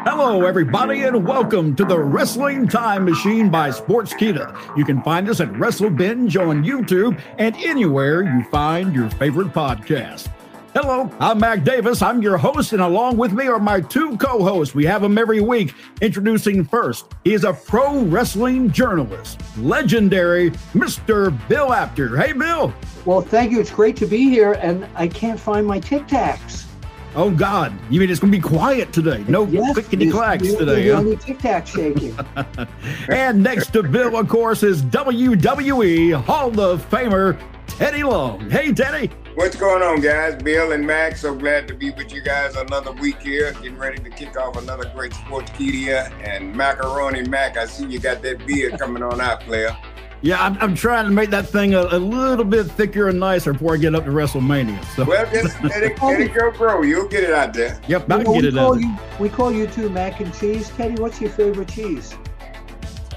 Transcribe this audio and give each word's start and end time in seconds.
Hello, 0.00 0.44
everybody, 0.44 1.02
and 1.02 1.24
welcome 1.24 1.76
to 1.76 1.84
the 1.84 1.96
Wrestling 1.96 2.66
Time 2.66 3.04
Machine 3.04 3.48
by 3.50 3.68
Sportskeeda. 3.68 4.76
You 4.76 4.84
can 4.84 5.00
find 5.02 5.28
us 5.28 5.40
at 5.40 5.52
WrestleBinge 5.52 6.36
on 6.40 6.64
YouTube 6.64 7.20
and 7.38 7.54
anywhere 7.58 8.22
you 8.22 8.42
find 8.50 8.92
your 8.92 9.08
favorite 9.10 9.52
podcast. 9.52 10.28
Hello, 10.74 11.08
I'm 11.20 11.38
Mac 11.38 11.62
Davis. 11.62 12.02
I'm 12.02 12.20
your 12.20 12.36
host, 12.36 12.72
and 12.72 12.82
along 12.82 13.16
with 13.16 13.32
me 13.32 13.46
are 13.46 13.60
my 13.60 13.80
two 13.80 14.16
co 14.16 14.42
hosts. 14.42 14.74
We 14.74 14.84
have 14.86 15.02
them 15.02 15.18
every 15.18 15.40
week. 15.40 15.74
Introducing 16.00 16.64
first, 16.64 17.12
he 17.22 17.34
is 17.34 17.44
a 17.44 17.52
pro 17.52 18.00
wrestling 18.00 18.72
journalist, 18.72 19.40
legendary 19.58 20.50
Mr. 20.72 21.30
Bill 21.48 21.72
Apter. 21.72 22.16
Hey, 22.16 22.32
Bill. 22.32 22.74
Well, 23.04 23.20
thank 23.20 23.52
you. 23.52 23.60
It's 23.60 23.70
great 23.70 23.96
to 23.98 24.06
be 24.06 24.28
here, 24.30 24.54
and 24.54 24.88
I 24.96 25.06
can't 25.06 25.38
find 25.38 25.64
my 25.64 25.78
Tic 25.78 26.08
Tacs. 26.08 26.66
Oh 27.14 27.30
God! 27.30 27.78
You 27.90 28.00
mean 28.00 28.08
it's 28.08 28.20
going 28.20 28.32
to 28.32 28.38
be 28.38 28.42
quiet 28.42 28.90
today? 28.92 29.22
No 29.28 29.46
yes, 29.46 29.74
clickety 29.74 30.10
clacks 30.10 30.54
today, 30.54 30.88
huh? 30.88 30.98
Only 30.98 31.16
tic 31.16 31.38
tac 31.38 31.66
shaking. 31.66 32.16
and 33.10 33.42
next 33.42 33.72
to 33.74 33.82
Bill, 33.82 34.16
of 34.16 34.28
course, 34.28 34.62
is 34.62 34.82
WWE 34.82 36.14
Hall 36.22 36.58
of 36.58 36.88
Famer 36.88 37.38
Teddy 37.66 38.02
Long. 38.02 38.48
Hey, 38.48 38.72
Teddy. 38.72 39.10
What's 39.34 39.56
going 39.56 39.82
on, 39.82 40.00
guys? 40.00 40.42
Bill 40.42 40.72
and 40.72 40.86
Max, 40.86 41.20
so 41.20 41.34
glad 41.34 41.68
to 41.68 41.74
be 41.74 41.90
with 41.90 42.12
you 42.12 42.22
guys 42.22 42.54
another 42.56 42.92
week 42.92 43.20
here. 43.20 43.52
Getting 43.54 43.78
ready 43.78 44.02
to 44.02 44.10
kick 44.10 44.38
off 44.38 44.56
another 44.56 44.90
great 44.94 45.12
Sportskeeda. 45.12 46.12
And 46.22 46.54
Macaroni 46.54 47.22
Mac, 47.28 47.56
I 47.56 47.66
see 47.66 47.86
you 47.86 47.98
got 47.98 48.22
that 48.22 48.46
beard 48.46 48.78
coming 48.78 49.02
on 49.02 49.20
out, 49.20 49.40
player. 49.40 49.76
Yeah, 50.22 50.40
I'm, 50.40 50.56
I'm 50.58 50.74
trying 50.76 51.06
to 51.06 51.10
make 51.10 51.30
that 51.30 51.48
thing 51.48 51.74
a, 51.74 51.82
a, 51.82 51.98
little 51.98 52.44
bit 52.44 52.70
thicker 52.70 53.08
and 53.08 53.18
nicer 53.18 53.52
before 53.52 53.74
I 53.74 53.76
get 53.76 53.92
up 53.96 54.04
to 54.04 54.10
WrestleMania. 54.10 54.84
So. 54.94 55.04
Well, 55.04 55.28
just 55.32 55.60
let 55.64 55.82
it, 55.82 56.00
let 56.00 56.20
it 56.20 56.32
go 56.32 56.52
grow. 56.52 56.82
You'll 56.82 57.08
get 57.08 57.24
it 57.24 57.32
out 57.32 57.52
there. 57.52 57.80
Yep, 57.88 58.08
I'll 58.08 58.32
get 58.32 58.44
it 58.44 58.56
out 58.56 58.80
you, 58.80 58.96
We 59.18 59.28
call 59.28 59.50
you 59.50 59.66
two 59.66 59.90
mac 59.90 60.20
and 60.20 60.32
cheese. 60.32 60.70
Teddy, 60.70 60.94
what's 61.02 61.20
your 61.20 61.30
favorite 61.30 61.68
cheese? 61.68 62.16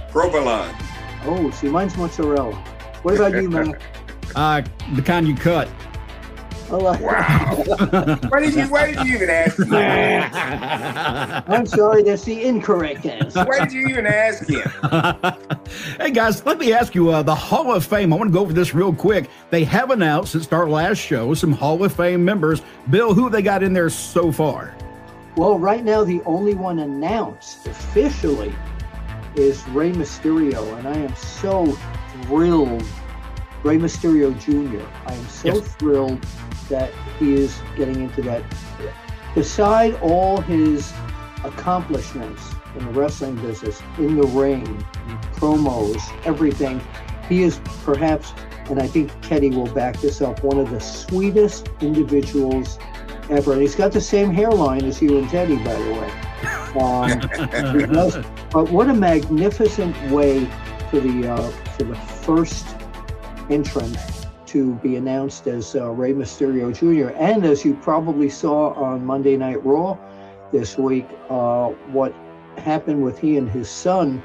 Provolone. 0.10 0.76
Oh, 1.26 1.52
see, 1.52 1.68
mine's 1.68 1.96
mozzarella. 1.96 2.56
What 3.04 3.16
about 3.16 3.40
you, 3.40 3.50
Mac? 3.52 3.80
Uh, 4.36 4.64
the 4.96 5.02
kind 5.04 5.28
you 5.28 5.36
cut. 5.36 5.70
Wow. 6.70 6.96
why 8.30 8.40
did 8.40 8.56
you 8.56 8.66
why 8.68 8.92
did 8.92 9.08
you 9.08 9.16
even 9.16 9.30
ask 9.30 9.60
him? 9.60 9.74
I'm 11.54 11.66
sorry, 11.66 12.04
that's 12.04 12.24
the 12.24 12.44
incorrect 12.44 13.06
answer. 13.06 13.46
Why 13.46 13.60
did 13.60 13.72
you 13.72 13.88
even 13.88 14.08
ask 14.08 14.50
him? 14.50 14.64
hey 16.00 16.12
guys, 16.12 16.46
let 16.46 16.58
me 16.58 16.74
ask 16.74 16.96
you, 16.96 17.10
uh, 17.10 17.22
the 17.22 17.36
Hall 17.36 17.72
of 17.74 17.86
Fame. 17.86 18.12
I 18.12 18.16
want 18.16 18.30
to 18.30 18.34
go 18.34 18.42
over 18.42 18.54
this 18.54 18.74
real 18.74 18.94
quick. 18.94 19.30
They 19.52 19.64
have 19.66 19.92
announced 19.92 20.32
since 20.32 20.52
our 20.52 20.68
last 20.68 20.98
show 20.98 21.34
some 21.34 21.52
Hall 21.52 21.84
of 21.84 21.94
Fame 21.94 22.26
members. 22.26 22.62
Bill, 22.90 23.14
who 23.14 23.30
they 23.30 23.42
got 23.42 23.62
in 23.62 23.74
there 23.74 23.90
so 23.90 24.32
far? 24.32 24.76
Well, 25.36 25.60
right 25.60 25.84
now 25.84 26.04
the 26.04 26.22
only 26.24 26.56
one 26.56 26.80
announced 26.80 27.68
officially 27.68 28.54
is 29.36 29.68
Rey 29.70 29.92
Mysterio, 29.92 30.78
and 30.78 30.88
I 30.88 30.98
am 30.98 31.16
so 31.16 31.78
thrilled. 32.24 32.84
Rey 33.64 33.78
Mysterio 33.78 34.38
Jr. 34.40 34.86
I 35.08 35.14
am 35.14 35.28
so 35.28 35.56
yes. 35.56 35.76
thrilled 35.76 36.26
that 36.70 36.92
he 37.20 37.36
is 37.36 37.60
getting 37.76 38.02
into 38.02 38.22
that. 38.24 38.44
Beside 39.34 39.96
all 39.96 40.42
his 40.42 40.94
accomplishments 41.44 42.52
in 42.78 42.86
the 42.86 42.92
wrestling 42.92 43.36
business, 43.38 43.82
in 43.98 44.16
the 44.16 44.28
ring, 44.28 44.66
promos, 45.36 46.02
everything, 46.26 46.82
he 47.30 47.44
is 47.44 47.60
perhaps, 47.84 48.34
and 48.70 48.82
I 48.82 48.88
think 48.88 49.12
Teddy 49.22 49.50
will 49.50 49.68
back 49.68 50.00
this 50.00 50.22
up, 50.22 50.44
one 50.44 50.60
of 50.60 50.70
the 50.70 50.80
sweetest 50.80 51.70
individuals 51.82 52.80
ever. 53.30 53.54
And 53.54 53.62
he's 53.62 53.76
got 53.76 53.92
the 53.92 54.02
same 54.02 54.32
hairline 54.32 54.86
as 54.86 55.02
you 55.02 55.18
and 55.18 55.30
Teddy, 55.30 55.58
by 55.58 55.74
the 55.74 55.92
way. 55.94 56.26
Um, 56.76 57.20
but 58.52 58.70
what 58.70 58.90
a 58.90 58.94
magnificent 58.94 59.96
way 60.12 60.46
for 60.90 61.00
the 61.00 61.28
uh, 61.30 61.50
for 61.78 61.84
the 61.84 61.96
first 61.96 62.68
entrant 63.50 63.98
to 64.48 64.74
be 64.76 64.96
announced 64.96 65.48
as 65.48 65.76
uh, 65.76 65.90
Rey 65.92 66.14
Mysterio 66.14 66.74
Jr. 66.74 67.16
And 67.18 67.46
as 67.46 67.66
you 67.66 67.76
probably 67.76 68.30
saw 68.30 68.74
on 68.74 69.06
Monday 69.06 69.38
Night 69.38 69.64
Raw 69.66 69.98
this 70.52 70.78
week, 70.78 71.08
uh, 71.30 71.70
what 71.92 72.14
happened 72.58 73.04
with 73.04 73.20
he 73.20 73.38
and 73.38 73.50
his 73.50 73.70
son 73.70 74.22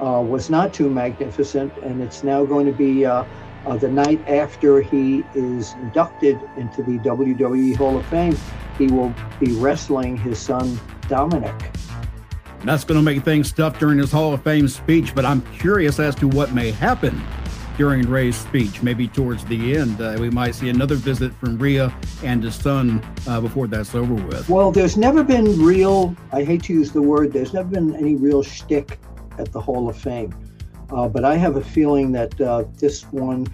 uh, 0.00 0.22
was 0.26 0.50
not 0.50 0.72
too 0.72 0.88
magnificent, 0.88 1.72
and 1.78 2.02
it's 2.02 2.22
now 2.22 2.44
going 2.44 2.66
to 2.66 2.72
be 2.72 3.04
uh, 3.04 3.24
uh, 3.66 3.76
the 3.76 3.88
night 3.88 4.20
after 4.28 4.80
he 4.80 5.24
is 5.34 5.74
inducted 5.74 6.40
into 6.56 6.82
the 6.82 6.98
WWE 6.98 7.76
Hall 7.76 7.98
of 7.98 8.06
Fame. 8.06 8.36
He 8.76 8.86
will 8.86 9.14
be 9.40 9.52
wrestling 9.52 10.16
his 10.16 10.38
son 10.38 10.78
Dominik. 11.02 11.74
That's 12.64 12.84
going 12.84 12.98
to 12.98 13.02
make 13.02 13.24
things 13.24 13.52
tough 13.52 13.78
during 13.78 13.98
his 13.98 14.10
Hall 14.10 14.32
of 14.32 14.42
Fame 14.42 14.68
speech, 14.68 15.14
but 15.14 15.24
I'm 15.24 15.42
curious 15.58 15.98
as 15.98 16.14
to 16.16 16.28
what 16.28 16.52
may 16.52 16.70
happen 16.72 17.20
during 17.78 18.10
Rey's 18.10 18.36
speech. 18.36 18.82
Maybe 18.82 19.06
towards 19.06 19.44
the 19.44 19.76
end, 19.76 20.00
uh, 20.00 20.16
we 20.18 20.30
might 20.30 20.56
see 20.56 20.68
another 20.68 20.96
visit 20.96 21.32
from 21.34 21.56
Rhea 21.56 21.94
and 22.24 22.42
his 22.42 22.56
son 22.56 23.00
uh, 23.28 23.40
before 23.40 23.68
that's 23.68 23.94
over 23.94 24.14
with. 24.14 24.48
Well, 24.48 24.72
there's 24.72 24.96
never 24.96 25.22
been 25.22 25.62
real, 25.62 26.14
I 26.32 26.42
hate 26.42 26.64
to 26.64 26.74
use 26.74 26.90
the 26.90 27.00
word, 27.00 27.32
there's 27.32 27.54
never 27.54 27.68
been 27.68 27.94
any 27.94 28.16
real 28.16 28.42
shtick 28.42 28.98
at 29.38 29.52
the 29.52 29.60
Hall 29.60 29.88
of 29.88 29.96
Fame. 29.96 30.34
Uh, 30.90 31.08
but 31.08 31.24
I 31.24 31.36
have 31.36 31.56
a 31.56 31.62
feeling 31.62 32.10
that 32.12 32.38
uh, 32.40 32.64
this 32.78 33.04
one 33.12 33.46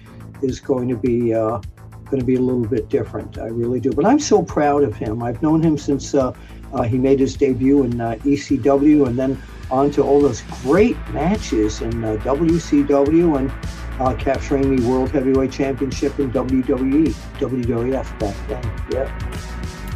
is 0.42 0.58
going 0.58 0.88
to 0.88 0.96
be 0.96 1.34
uh, 1.34 1.60
going 2.04 2.20
to 2.20 2.24
be 2.24 2.36
a 2.36 2.40
little 2.40 2.64
bit 2.64 2.88
different. 2.88 3.38
I 3.38 3.46
really 3.46 3.80
do. 3.80 3.90
But 3.90 4.06
I'm 4.06 4.20
so 4.20 4.42
proud 4.42 4.84
of 4.84 4.96
him. 4.96 5.22
I've 5.22 5.42
known 5.42 5.62
him 5.62 5.76
since 5.76 6.14
uh, 6.14 6.32
he 6.86 6.96
made 6.96 7.18
his 7.18 7.36
debut 7.36 7.82
in 7.82 7.92
ECW 7.92 9.06
and 9.06 9.18
then 9.18 9.42
on 9.70 9.90
to 9.92 10.02
all 10.02 10.20
those 10.20 10.42
great 10.62 10.96
matches 11.08 11.80
in 11.80 11.90
WCW 11.90 13.38
and 13.38 13.50
uh, 14.00 14.14
capturing 14.14 14.76
the 14.76 14.86
World 14.88 15.10
Heavyweight 15.10 15.52
Championship 15.52 16.18
in 16.18 16.30
WWE, 16.32 17.08
WWF 17.38 18.18
back 18.18 18.48
then. 18.48 18.82
Yeah. 18.90 19.34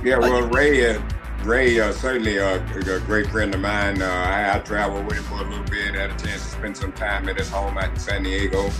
Yeah, 0.04 0.18
well, 0.18 0.46
Rey, 0.48 0.94
uh, 0.94 1.02
Rey, 1.42 1.80
uh, 1.80 1.90
certainly 1.90 2.38
uh, 2.38 2.60
a 2.74 3.00
great 3.00 3.26
friend 3.26 3.52
of 3.52 3.60
mine. 3.60 4.00
Uh, 4.00 4.06
I, 4.06 4.56
I, 4.56 4.58
traveled 4.60 5.06
with 5.06 5.16
him 5.16 5.24
for 5.24 5.40
a 5.40 5.48
little 5.48 5.64
bit, 5.64 5.94
had 5.94 6.10
a 6.10 6.16
chance 6.16 6.42
to 6.44 6.48
spend 6.50 6.76
some 6.76 6.92
time 6.92 7.28
at 7.28 7.36
his 7.36 7.50
home 7.50 7.76
out 7.76 7.90
in 7.90 7.98
San 7.98 8.22
Diego. 8.22 8.70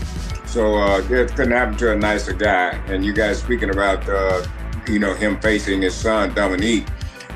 So 0.46 0.76
uh, 0.76 0.98
it 1.10 1.34
couldn't 1.34 1.50
happen 1.50 1.76
to 1.78 1.92
a 1.92 1.96
nicer 1.96 2.32
guy. 2.32 2.70
And 2.86 3.04
you 3.04 3.12
guys 3.12 3.40
speaking 3.40 3.70
about, 3.70 4.06
you 4.86 5.00
know, 5.00 5.12
him 5.14 5.40
facing 5.40 5.82
his 5.82 5.94
son, 5.94 6.32
Dominique. 6.34 6.86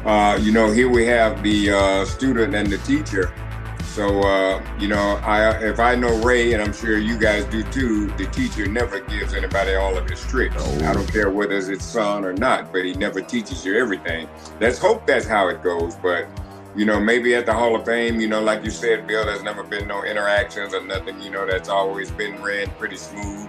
You 0.05 0.53
know, 0.53 0.71
here 0.71 0.89
we 0.89 1.05
have 1.07 1.43
the 1.43 2.05
student 2.07 2.55
and 2.55 2.69
the 2.69 2.79
teacher 2.79 3.33
so 3.93 4.21
uh, 4.21 4.63
you 4.79 4.89
know, 4.89 5.21
I 5.23 5.63
if 5.63 5.79
I 5.79 5.95
know 5.95 6.19
Rey, 6.23 6.55
and 6.55 6.63
I'm 6.63 6.73
sure 6.73 6.99
you 6.99 7.19
guys 7.19 7.45
do 7.45 7.63
too, 7.65 8.07
the 8.17 8.27
teacher 8.27 8.67
never 8.67 9.01
gives 9.01 9.35
anybody 9.35 9.75
all 9.75 9.97
of 9.99 10.09
his 10.09 10.21
tricks. 10.23 10.57
Oh. 10.59 10.89
I 10.89 10.95
don't 10.95 11.11
care 11.13 11.31
whether 11.31 11.57
it's 11.57 11.67
his 11.67 11.83
son 11.83 12.25
or 12.25 12.33
not, 12.33 12.73
but 12.73 12.87
he 12.87 12.95
never 12.95 13.21
teaches 13.21 13.67
you 13.67 13.79
everything. 13.79 14.29
Let's 14.61 14.79
hope 14.79 15.07
that's 15.07 15.27
how 15.27 15.49
it 15.49 15.63
goes. 15.63 15.95
But 15.97 16.27
you 16.75 16.87
know, 16.87 16.99
maybe 16.99 17.35
at 17.35 17.45
the 17.45 17.53
Hall 17.53 17.77
of 17.77 17.85
Fame, 17.85 18.19
you 18.19 18.29
know, 18.29 18.41
like 18.41 18.65
you 18.65 18.71
said, 18.71 19.07
Bill, 19.07 19.27
there's 19.27 19.43
never 19.43 19.63
been 19.63 19.87
no 19.87 20.05
interactions 20.05 20.73
or 20.73 20.83
nothing. 20.83 21.21
You 21.21 21.31
know, 21.31 21.47
that's 21.47 21.69
always 21.69 22.11
been 22.11 22.43
ran 22.43 22.71
pretty 22.79 22.97
smooth. 22.97 23.47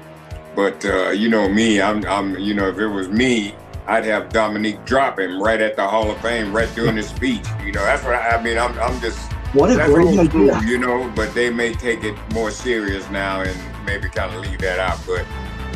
But 0.56 0.84
uh, 0.86 1.12
you 1.12 1.30
know 1.30 1.48
me, 1.48 1.82
I'm, 1.82 2.06
I'm, 2.06 2.38
you 2.38 2.54
know, 2.54 2.68
if 2.68 2.78
it 2.78 2.88
was 2.88 3.08
me, 3.08 3.56
I'd 3.88 4.06
have 4.06 4.30
Dominique 4.30 4.84
drop 4.86 5.20
him 5.20 5.42
right 5.42 5.60
at 5.60 5.78
the 5.78 5.88
Hall 5.88 6.12
of 6.12 6.20
Fame, 6.22 6.54
right 6.54 6.74
during 6.76 6.98
his 6.98 7.08
speech. 7.08 7.46
You 7.64 7.72
know, 7.72 7.84
that's 7.84 8.04
what 8.04 8.16
I, 8.16 8.38
I 8.38 8.44
mean. 8.44 8.58
I'm, 8.58 8.78
I'm 8.80 9.00
just 9.00 9.33
what 9.54 9.72
a 9.72 9.76
That's 9.76 9.92
great 9.92 10.20
idea. 10.20 10.60
you 10.66 10.78
know, 10.78 11.12
but 11.16 11.34
they 11.34 11.50
may 11.50 11.74
take 11.74 12.04
it 12.04 12.16
more 12.34 12.52
serious 12.52 13.10
now 13.10 13.42
and 13.42 13.86
maybe 13.86 14.10
kind 14.10 14.34
of 14.36 14.42
leave 14.42 14.60
that 14.60 14.80
out. 14.80 15.00
But 15.06 15.26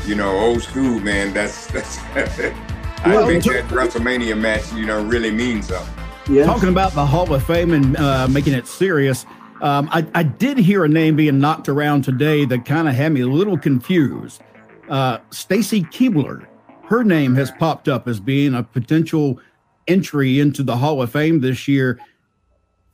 you 0.05 0.15
know, 0.15 0.37
old 0.37 0.63
school, 0.63 0.99
man. 0.99 1.33
That's 1.33 1.67
that's. 1.71 1.99
I 3.03 3.13
well, 3.13 3.27
think 3.27 3.43
that 3.43 3.65
WrestleMania 3.65 4.37
match, 4.37 4.73
you 4.73 4.85
know, 4.85 5.03
really 5.03 5.29
means 5.29 5.67
something. 5.67 5.93
Yes. 6.29 6.45
Talking 6.45 6.69
about 6.69 6.93
the 6.93 7.05
Hall 7.05 7.31
of 7.31 7.43
Fame 7.45 7.71
and 7.71 7.95
uh, 7.95 8.27
making 8.27 8.53
it 8.53 8.67
serious, 8.67 9.25
um, 9.61 9.87
I, 9.91 10.05
I, 10.13 10.23
did 10.23 10.57
hear 10.57 10.83
a 10.83 10.89
name 10.89 11.15
being 11.15 11.39
knocked 11.39 11.69
around 11.69 12.03
today 12.03 12.43
that 12.45 12.65
kind 12.65 12.87
of 12.87 12.95
had 12.95 13.13
me 13.13 13.21
a 13.21 13.27
little 13.27 13.57
confused. 13.57 14.41
Uh, 14.89 15.19
Stacy 15.29 15.83
Keibler, 15.83 16.45
her 16.85 17.03
name 17.03 17.35
has 17.35 17.51
popped 17.51 17.87
up 17.87 18.07
as 18.07 18.19
being 18.19 18.53
a 18.55 18.63
potential 18.63 19.39
entry 19.87 20.39
into 20.39 20.63
the 20.63 20.75
Hall 20.75 21.01
of 21.01 21.11
Fame 21.11 21.39
this 21.39 21.67
year. 21.67 21.99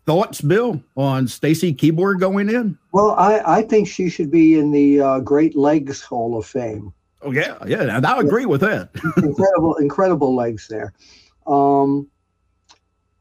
Thoughts, 0.05 0.41
Bill, 0.41 0.83
on 0.97 1.27
Stacy 1.27 1.73
Keibler 1.73 2.19
going 2.19 2.49
in? 2.49 2.77
Well, 2.91 3.11
I, 3.11 3.59
I 3.59 3.61
think 3.61 3.87
she 3.87 4.09
should 4.09 4.29
be 4.29 4.59
in 4.59 4.71
the 4.71 4.99
uh, 4.99 5.19
Great 5.19 5.55
Legs 5.55 6.01
Hall 6.01 6.37
of 6.37 6.45
Fame. 6.45 6.93
Oh 7.21 7.31
yeah, 7.31 7.57
yeah, 7.65 7.95
and 7.95 8.05
I 8.05 8.19
agree 8.19 8.45
with 8.45 8.59
that. 8.61 8.89
incredible, 9.17 9.75
incredible 9.75 10.35
legs 10.35 10.67
there. 10.67 10.93
Um, 11.47 12.09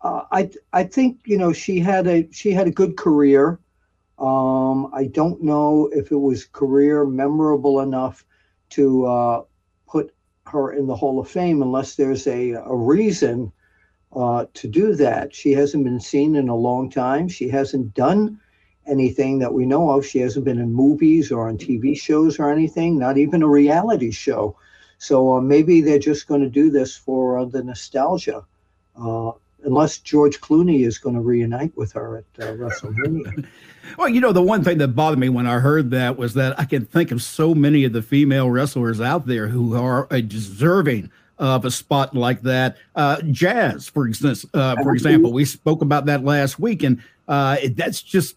uh, 0.00 0.23
I 0.32 0.50
I 0.73 0.82
think 0.84 1.19
you 1.25 1.38
know 1.38 1.52
she 1.52 1.79
had 1.79 2.08
a 2.08 2.29
she 2.32 2.50
had 2.50 2.67
a 2.67 2.73
good 2.73 2.96
career. 2.96 3.61
Um, 4.19 4.93
I 4.93 5.06
don't 5.06 5.43
know 5.43 5.88
if 5.93 6.11
it 6.11 6.17
was 6.17 6.46
career 6.46 7.05
memorable 7.05 7.81
enough 7.81 8.25
to 8.70 9.06
uh, 9.06 9.43
put 9.87 10.12
her 10.46 10.73
in 10.73 10.87
the 10.87 10.96
Hall 10.96 11.20
of 11.20 11.29
Fame 11.29 11.62
unless 11.62 11.94
there's 11.94 12.26
a, 12.26 12.52
a 12.52 12.75
reason 12.75 13.52
uh, 14.14 14.46
to 14.54 14.68
do 14.68 14.94
that. 14.96 15.34
She 15.34 15.52
hasn't 15.52 15.84
been 15.84 16.00
seen 16.00 16.36
in 16.36 16.48
a 16.48 16.56
long 16.56 16.90
time. 16.90 17.28
She 17.28 17.48
hasn't 17.48 17.94
done 17.94 18.38
anything 18.86 19.38
that 19.38 19.54
we 19.54 19.64
know 19.64 19.90
of. 19.90 20.04
She 20.04 20.18
hasn't 20.18 20.44
been 20.44 20.58
in 20.58 20.72
movies 20.72 21.30
or 21.30 21.48
on 21.48 21.56
TV 21.56 21.98
shows 21.98 22.38
or 22.38 22.50
anything, 22.50 22.98
not 22.98 23.18
even 23.18 23.42
a 23.42 23.48
reality 23.48 24.10
show. 24.10 24.56
So 24.98 25.36
uh, 25.36 25.40
maybe 25.40 25.80
they're 25.80 25.98
just 25.98 26.28
going 26.28 26.42
to 26.42 26.48
do 26.48 26.70
this 26.70 26.96
for 26.96 27.38
uh, 27.38 27.44
the 27.44 27.62
nostalgia, 27.62 28.44
uh, 29.00 29.32
unless 29.64 29.98
George 29.98 30.40
Clooney 30.40 30.86
is 30.86 30.98
going 30.98 31.16
to 31.16 31.20
reunite 31.20 31.76
with 31.76 31.92
her 31.92 32.18
at 32.18 32.44
uh, 32.44 32.52
WrestleMania. 32.52 33.46
well, 33.98 34.08
you 34.08 34.20
know, 34.20 34.32
the 34.32 34.42
one 34.42 34.62
thing 34.62 34.78
that 34.78 34.88
bothered 34.88 35.18
me 35.18 35.28
when 35.28 35.46
I 35.46 35.58
heard 35.58 35.90
that 35.90 36.16
was 36.16 36.34
that 36.34 36.58
I 36.58 36.64
can 36.64 36.84
think 36.84 37.10
of 37.10 37.22
so 37.22 37.54
many 37.54 37.84
of 37.84 37.92
the 37.92 38.02
female 38.02 38.50
wrestlers 38.50 39.00
out 39.00 39.26
there 39.26 39.48
who 39.48 39.74
are 39.74 40.06
uh, 40.12 40.20
deserving 40.20 41.10
of 41.42 41.64
a 41.64 41.70
spot 41.70 42.14
like 42.14 42.42
that. 42.42 42.76
Uh, 42.94 43.20
jazz, 43.30 43.88
for 43.88 44.06
instance, 44.06 44.46
for 44.52 44.92
example, 44.92 45.32
we 45.32 45.44
spoke 45.44 45.82
about 45.82 46.06
that 46.06 46.24
last 46.24 46.58
week, 46.58 46.82
and 46.82 47.02
that's 47.26 48.00
just 48.00 48.36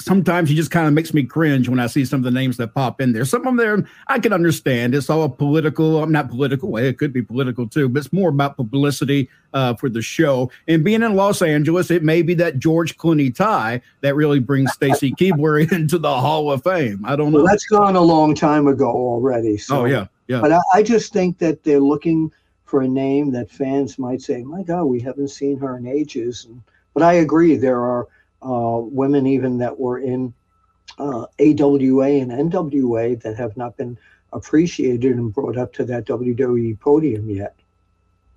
sometimes 0.00 0.50
it 0.50 0.54
just 0.54 0.70
kind 0.70 0.86
of 0.86 0.92
makes 0.92 1.14
me 1.14 1.24
cringe 1.24 1.68
when 1.68 1.78
I 1.78 1.86
see 1.86 2.04
some 2.04 2.20
of 2.20 2.24
the 2.24 2.30
names 2.30 2.56
that 2.56 2.74
pop 2.74 3.00
in 3.00 3.12
there. 3.12 3.24
Some 3.24 3.46
of 3.46 3.56
them 3.56 3.86
I 4.08 4.18
can 4.18 4.32
understand. 4.32 4.94
It's 4.94 5.08
all 5.08 5.28
political. 5.28 6.02
I'm 6.02 6.12
not 6.12 6.28
political 6.28 6.70
way. 6.70 6.88
It 6.88 6.98
could 6.98 7.12
be 7.12 7.22
political 7.22 7.68
too, 7.68 7.88
but 7.88 8.00
it's 8.00 8.12
more 8.12 8.28
about 8.28 8.56
publicity 8.56 9.28
uh, 9.52 9.74
for 9.74 9.88
the 9.88 10.02
show. 10.02 10.50
And 10.68 10.84
being 10.84 11.02
in 11.02 11.14
Los 11.14 11.42
Angeles, 11.42 11.90
it 11.90 12.02
may 12.02 12.22
be 12.22 12.34
that 12.34 12.58
George 12.58 12.96
Clooney 12.96 13.34
tie 13.34 13.80
that 14.00 14.14
really 14.14 14.40
brings 14.40 14.72
Stacy 14.72 15.12
Keibler 15.18 15.70
into 15.72 15.98
the 15.98 16.20
Hall 16.20 16.50
of 16.50 16.62
Fame. 16.62 17.04
I 17.04 17.16
don't 17.16 17.32
know. 17.32 17.38
Well, 17.38 17.46
that's 17.46 17.66
gone 17.66 17.96
a 17.96 18.02
long 18.02 18.34
time 18.34 18.66
ago 18.66 18.88
already. 18.88 19.56
So. 19.56 19.82
Oh 19.82 19.84
yeah, 19.84 20.06
yeah. 20.28 20.40
But 20.40 20.52
I, 20.52 20.60
I 20.74 20.82
just 20.82 21.12
think 21.12 21.38
that 21.38 21.64
they're 21.64 21.80
looking 21.80 22.32
for 22.74 22.82
a 22.82 22.88
name 22.88 23.30
that 23.30 23.48
fans 23.48 24.00
might 24.00 24.20
say, 24.20 24.42
"My 24.42 24.64
God, 24.64 24.86
we 24.86 24.98
haven't 24.98 25.28
seen 25.28 25.58
her 25.58 25.76
in 25.76 25.86
ages." 25.86 26.44
And, 26.44 26.60
but 26.92 27.04
I 27.04 27.12
agree, 27.12 27.54
there 27.56 27.78
are 27.78 28.08
uh, 28.42 28.80
women 28.80 29.28
even 29.28 29.58
that 29.58 29.78
were 29.78 30.00
in 30.00 30.34
uh, 30.98 31.26
AWA 31.38 32.08
and 32.08 32.32
NWA 32.32 33.22
that 33.22 33.36
have 33.36 33.56
not 33.56 33.76
been 33.76 33.96
appreciated 34.32 35.14
and 35.14 35.32
brought 35.32 35.56
up 35.56 35.72
to 35.74 35.84
that 35.84 36.06
WWE 36.06 36.80
podium 36.80 37.30
yet. 37.30 37.54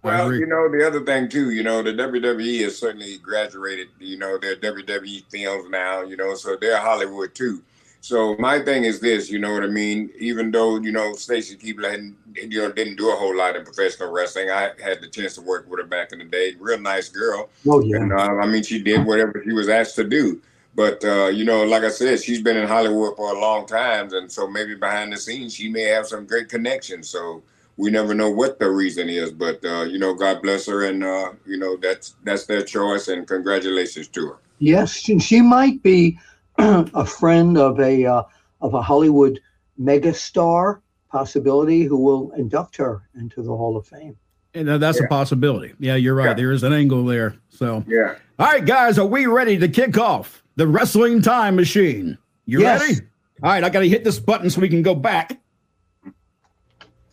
Well, 0.04 0.32
you 0.32 0.46
know, 0.46 0.70
the 0.70 0.86
other 0.86 1.04
thing 1.04 1.30
too, 1.30 1.50
you 1.50 1.64
know, 1.64 1.82
the 1.82 1.94
WWE 1.94 2.62
has 2.62 2.78
certainly 2.78 3.18
graduated, 3.18 3.88
you 3.98 4.20
know, 4.20 4.38
their 4.38 4.56
WWE 4.56 5.24
films 5.32 5.68
now, 5.72 6.04
you 6.04 6.16
know, 6.16 6.36
so 6.36 6.56
they're 6.56 6.78
Hollywood 6.78 7.34
too. 7.34 7.64
So 8.02 8.36
my 8.38 8.60
thing 8.60 8.84
is 8.84 9.00
this, 9.00 9.30
you 9.30 9.40
know 9.40 9.54
what 9.54 9.64
I 9.64 9.68
mean? 9.68 10.10
Even 10.20 10.52
though 10.52 10.80
you 10.80 10.92
know 10.92 11.14
Stacy 11.14 11.58
Keibler 11.58 12.14
you 12.36 12.62
know 12.62 12.72
didn't 12.72 12.96
do 12.96 13.12
a 13.12 13.16
whole 13.16 13.36
lot 13.36 13.56
in 13.56 13.64
professional 13.64 14.12
wrestling, 14.12 14.50
I 14.50 14.72
had 14.82 15.02
the 15.02 15.08
chance 15.08 15.36
to 15.36 15.42
work 15.42 15.70
with 15.70 15.80
her 15.80 15.86
back 15.86 16.12
in 16.12 16.20
the 16.20 16.26
day. 16.26 16.56
Real 16.60 16.80
nice 16.80 17.10
girl. 17.10 17.50
Oh 17.68 17.82
yeah. 17.82 17.98
And, 17.98 18.14
uh, 18.14 18.38
I 18.42 18.46
mean, 18.46 18.64
she 18.64 18.82
did 18.82 19.06
whatever 19.06 19.42
she 19.44 19.54
was 19.54 19.70
asked 19.70 19.96
to 19.96 20.04
do. 20.04 20.42
But 20.76 21.04
uh, 21.04 21.28
you 21.28 21.44
know, 21.44 21.64
like 21.64 21.84
I 21.84 21.90
said, 21.90 22.22
she's 22.22 22.42
been 22.42 22.56
in 22.56 22.68
Hollywood 22.68 23.16
for 23.18 23.36
a 23.36 23.40
long 23.40 23.66
time, 23.66 24.14
and 24.14 24.32
so 24.32 24.48
maybe 24.48 24.76
behind 24.76 25.12
the 25.12 25.18
scenes 25.18 25.56
she 25.56 25.70
may 25.70 25.84
have 25.84 26.06
some 26.06 26.26
great 26.26 26.50
connections. 26.50 27.10
So 27.10 27.42
we 27.78 27.90
never 27.90 28.14
know 28.14 28.30
what 28.30 28.60
the 28.60 28.70
reason 28.70 29.10
is, 29.10 29.32
but 29.32 29.64
uh, 29.66 29.84
you 29.84 29.98
know, 29.98 30.14
God 30.14 30.44
bless 30.44 30.68
her, 30.68 30.86
and 30.86 31.04
uh, 31.04 31.32
you 31.48 31.58
know 31.58 31.78
that's 31.78 32.16
that's 32.24 32.46
their 32.46 32.62
choice, 32.62 33.08
and 33.08 33.28
congratulations 33.28 34.08
to 34.10 34.28
her. 34.28 34.38
Yes, 34.60 34.92
she 34.92 35.42
might 35.42 35.82
be 35.82 36.20
a 36.58 37.06
friend 37.06 37.58
of 37.58 37.80
a 37.80 38.06
uh, 38.06 38.24
of 38.62 38.74
a 38.74 38.82
Hollywood 38.82 39.40
megastar 39.80 40.82
possibility 41.12 41.84
who 41.84 41.98
will 41.98 42.32
induct 42.34 42.78
her 42.78 43.08
into 43.16 43.42
the 43.42 43.56
Hall 43.56 43.78
of 43.78 43.88
Fame. 43.88 44.18
And 44.54 44.68
that's 44.68 45.00
yeah. 45.00 45.06
a 45.06 45.10
possibility. 45.10 45.74
Yeah, 45.80 45.96
you're 45.96 46.16
right. 46.16 46.30
Yeah. 46.30 46.34
There 46.34 46.52
is 46.52 46.64
an 46.64 46.74
angle 46.74 47.06
there. 47.06 47.36
So 47.50 47.84
yeah. 47.88 48.16
All 48.40 48.48
right, 48.48 48.66
guys, 48.66 48.98
are 48.98 49.06
we 49.06 49.26
ready 49.26 49.58
to 49.58 49.68
kick 49.68 49.98
off 49.98 50.44
the 50.56 50.68
wrestling 50.68 51.22
time 51.22 51.56
machine? 51.56 52.18
You 52.46 52.62
yes. 52.62 52.82
ready? 52.82 53.02
All 53.44 53.52
right, 53.52 53.64
I 53.64 53.70
got 53.70 53.82
to 53.82 53.90
hit 53.90 54.04
this 54.04 54.20
button 54.20 54.50
so 54.50 54.62
we 54.62 54.70
can 54.70 54.82
go 54.82 54.96
back. 54.96 55.40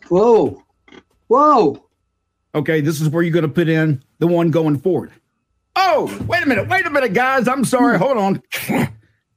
Whoa, 0.08 0.62
whoa. 1.26 1.84
Okay, 2.54 2.80
this 2.80 3.00
is 3.00 3.08
where 3.08 3.22
you're 3.22 3.32
going 3.32 3.42
to 3.42 3.48
put 3.48 3.68
in 3.68 4.02
the 4.20 4.26
one 4.26 4.50
going 4.50 4.78
forward. 4.78 5.12
Oh, 5.76 6.06
wait 6.26 6.42
a 6.42 6.46
minute, 6.46 6.68
wait 6.68 6.86
a 6.86 6.90
minute, 6.90 7.12
guys. 7.12 7.48
I'm 7.48 7.64
sorry. 7.64 7.98
Hold 7.98 8.16
on. 8.16 8.42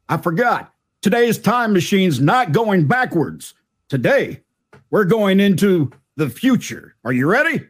I 0.09 0.17
forgot. 0.17 0.73
Today's 1.01 1.37
time 1.37 1.73
machine's 1.73 2.19
not 2.19 2.51
going 2.51 2.87
backwards. 2.87 3.53
Today, 3.89 4.41
we're 4.89 5.05
going 5.05 5.39
into 5.39 5.91
the 6.15 6.29
future. 6.29 6.95
Are 7.03 7.11
you 7.11 7.27
ready? 7.27 7.67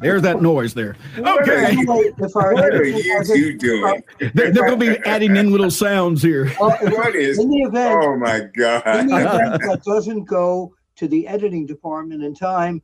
There's 0.00 0.22
that 0.22 0.40
noise 0.40 0.74
there. 0.74 0.96
Okay. 1.18 1.76
What 1.84 2.74
are 2.74 2.84
you 2.84 3.24
two 3.24 3.58
doing? 3.58 4.02
They're, 4.18 4.50
they're 4.50 4.66
going 4.66 4.80
to 4.80 4.96
be 4.96 4.98
adding 5.04 5.36
in 5.36 5.52
little 5.52 5.70
sounds 5.70 6.22
here. 6.22 6.48
what 6.58 7.14
is? 7.14 7.38
In 7.38 7.50
the 7.50 7.58
event, 7.58 8.00
oh 8.02 8.16
my 8.16 8.40
god! 8.56 9.00
In 9.00 9.06
the 9.08 9.16
event 9.16 9.62
that 9.68 9.82
doesn't 9.84 10.24
go 10.24 10.74
to 10.96 11.06
the 11.06 11.28
editing 11.28 11.66
department 11.66 12.22
in 12.22 12.34
time, 12.34 12.82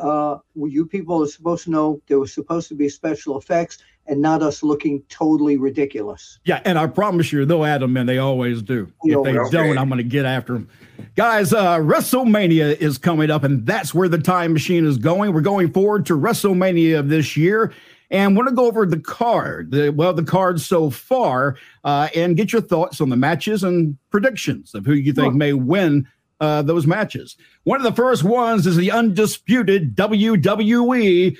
uh, 0.00 0.38
you 0.54 0.84
people 0.84 1.22
are 1.22 1.28
supposed 1.28 1.64
to 1.64 1.70
know 1.70 2.02
there 2.08 2.18
was 2.18 2.34
supposed 2.34 2.68
to 2.68 2.74
be 2.74 2.88
special 2.88 3.38
effects 3.38 3.78
and 4.08 4.20
not 4.20 4.42
us 4.42 4.62
looking 4.62 5.02
totally 5.08 5.56
ridiculous. 5.56 6.38
Yeah, 6.44 6.60
and 6.64 6.78
I 6.78 6.86
promise 6.86 7.32
you, 7.32 7.44
they'll 7.44 7.64
add 7.64 7.82
them 7.82 7.96
and 7.96 8.08
They 8.08 8.18
always 8.18 8.62
do. 8.62 8.90
if 9.04 9.24
they 9.24 9.38
okay. 9.38 9.50
don't, 9.50 9.78
I'm 9.78 9.88
going 9.88 9.98
to 9.98 10.04
get 10.04 10.24
after 10.24 10.54
them. 10.54 10.68
Guys, 11.14 11.52
uh, 11.52 11.78
WrestleMania 11.78 12.76
is 12.78 12.98
coming 12.98 13.30
up, 13.30 13.44
and 13.44 13.64
that's 13.66 13.94
where 13.94 14.08
the 14.08 14.18
time 14.18 14.52
machine 14.52 14.86
is 14.86 14.98
going. 14.98 15.32
We're 15.32 15.40
going 15.40 15.72
forward 15.72 16.06
to 16.06 16.18
WrestleMania 16.18 16.98
of 16.98 17.08
this 17.08 17.36
year. 17.36 17.72
And 18.10 18.34
want 18.34 18.48
to 18.48 18.54
go 18.54 18.66
over 18.66 18.86
the 18.86 18.98
card, 18.98 19.70
the, 19.70 19.90
well, 19.90 20.14
the 20.14 20.24
card 20.24 20.62
so 20.62 20.88
far, 20.88 21.58
uh, 21.84 22.08
and 22.14 22.38
get 22.38 22.54
your 22.54 22.62
thoughts 22.62 23.02
on 23.02 23.10
the 23.10 23.16
matches 23.16 23.62
and 23.62 23.98
predictions 24.10 24.74
of 24.74 24.86
who 24.86 24.94
you 24.94 25.12
think 25.12 25.34
may 25.34 25.52
win 25.52 26.08
uh, 26.40 26.62
those 26.62 26.86
matches. 26.86 27.36
One 27.64 27.78
of 27.78 27.84
the 27.84 27.92
first 27.92 28.24
ones 28.24 28.66
is 28.66 28.76
the 28.76 28.90
undisputed 28.90 29.94
WWE 29.94 31.36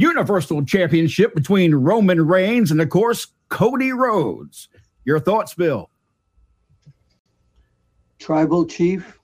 Universal 0.00 0.64
Championship 0.64 1.34
between 1.34 1.74
Roman 1.74 2.26
Reigns 2.26 2.70
and, 2.70 2.80
of 2.80 2.88
course, 2.88 3.26
Cody 3.50 3.92
Rhodes. 3.92 4.70
Your 5.04 5.20
thoughts, 5.20 5.52
Bill? 5.52 5.90
Tribal 8.18 8.64
Chief, 8.64 9.18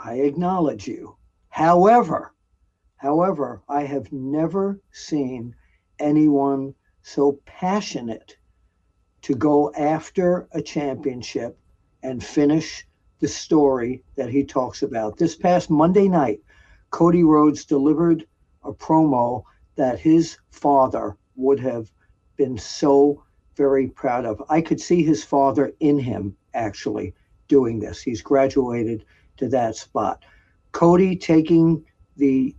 I 0.00 0.14
acknowledge 0.14 0.88
you. 0.88 1.14
However, 1.50 2.34
however, 2.96 3.62
I 3.68 3.82
have 3.82 4.10
never 4.10 4.80
seen 4.90 5.54
anyone 6.00 6.74
so 7.02 7.38
passionate 7.46 8.36
to 9.22 9.36
go 9.36 9.72
after 9.74 10.48
a 10.50 10.60
championship 10.60 11.56
and 12.02 12.24
finish 12.24 12.84
the 13.20 13.28
story 13.28 14.02
that 14.16 14.28
he 14.28 14.42
talks 14.42 14.82
about. 14.82 15.18
This 15.18 15.36
past 15.36 15.70
Monday 15.70 16.08
night, 16.08 16.40
Cody 16.90 17.22
Rhodes 17.22 17.64
delivered 17.64 18.26
a 18.64 18.72
promo 18.72 19.44
that 19.76 19.98
his 19.98 20.38
father 20.50 21.16
would 21.36 21.60
have 21.60 21.90
been 22.36 22.58
so 22.58 23.22
very 23.56 23.88
proud 23.88 24.24
of. 24.24 24.42
I 24.48 24.60
could 24.60 24.80
see 24.80 25.02
his 25.02 25.24
father 25.24 25.72
in 25.80 25.98
him 25.98 26.36
actually 26.54 27.14
doing 27.48 27.78
this. 27.78 28.00
He's 28.00 28.22
graduated 28.22 29.04
to 29.36 29.48
that 29.48 29.76
spot. 29.76 30.22
Cody 30.72 31.16
taking 31.16 31.84
the 32.16 32.54